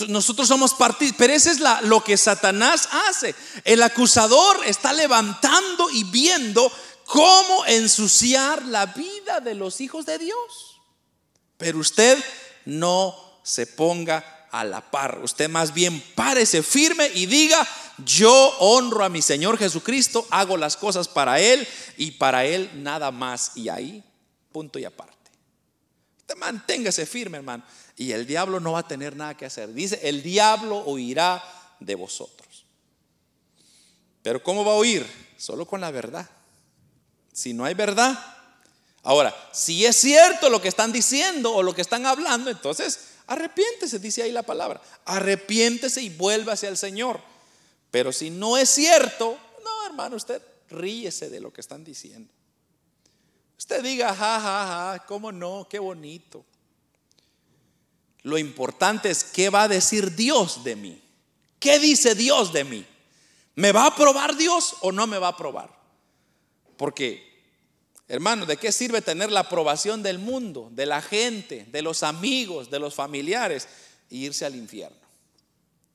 [0.07, 3.33] Nosotros somos partidos, pero eso es lo que Satanás hace.
[3.63, 6.71] El acusador está levantando y viendo
[7.05, 10.81] cómo ensuciar la vida de los hijos de Dios.
[11.57, 12.17] Pero usted
[12.65, 15.19] no se ponga a la par.
[15.23, 17.65] Usted más bien párese firme y diga,
[18.03, 21.67] yo honro a mi Señor Jesucristo, hago las cosas para Él
[21.97, 23.51] y para Él nada más.
[23.55, 24.03] Y ahí,
[24.51, 25.13] punto y aparte.
[26.37, 27.63] Manténgase firme, hermano
[27.97, 29.73] y el diablo no va a tener nada que hacer.
[29.73, 31.43] Dice, el diablo oirá
[31.79, 32.65] de vosotros.
[34.21, 35.05] Pero ¿cómo va a oír?
[35.37, 36.29] Solo con la verdad.
[37.31, 38.17] Si no hay verdad.
[39.03, 43.99] Ahora, si es cierto lo que están diciendo o lo que están hablando, entonces arrepiéntese,
[43.99, 44.81] dice ahí la palabra.
[45.05, 47.21] Arrepiéntese y vuélvase al Señor.
[47.95, 52.29] Pero si no es cierto, no, hermano, usted ríese de lo que están diciendo.
[53.57, 54.41] Usted diga, ja, ja,
[54.97, 56.43] ja, cómo no, qué bonito.
[58.23, 61.01] Lo importante es qué va a decir Dios de mí.
[61.57, 62.85] ¿Qué dice Dios de mí?
[63.55, 65.73] ¿Me va a aprobar Dios o no me va a aprobar?
[66.75, 67.23] Porque,
[68.09, 72.69] hermano, ¿de qué sirve tener la aprobación del mundo, de la gente, de los amigos,
[72.69, 73.69] de los familiares
[74.11, 75.07] e irse al infierno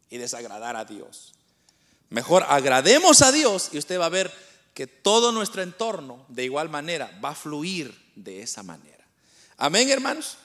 [0.09, 1.35] y desagradar a Dios?
[2.11, 4.33] Mejor agrademos a Dios y usted va a ver
[4.75, 9.05] que todo nuestro entorno de igual manera va a fluir de esa manera.
[9.57, 10.37] Amén, hermanos.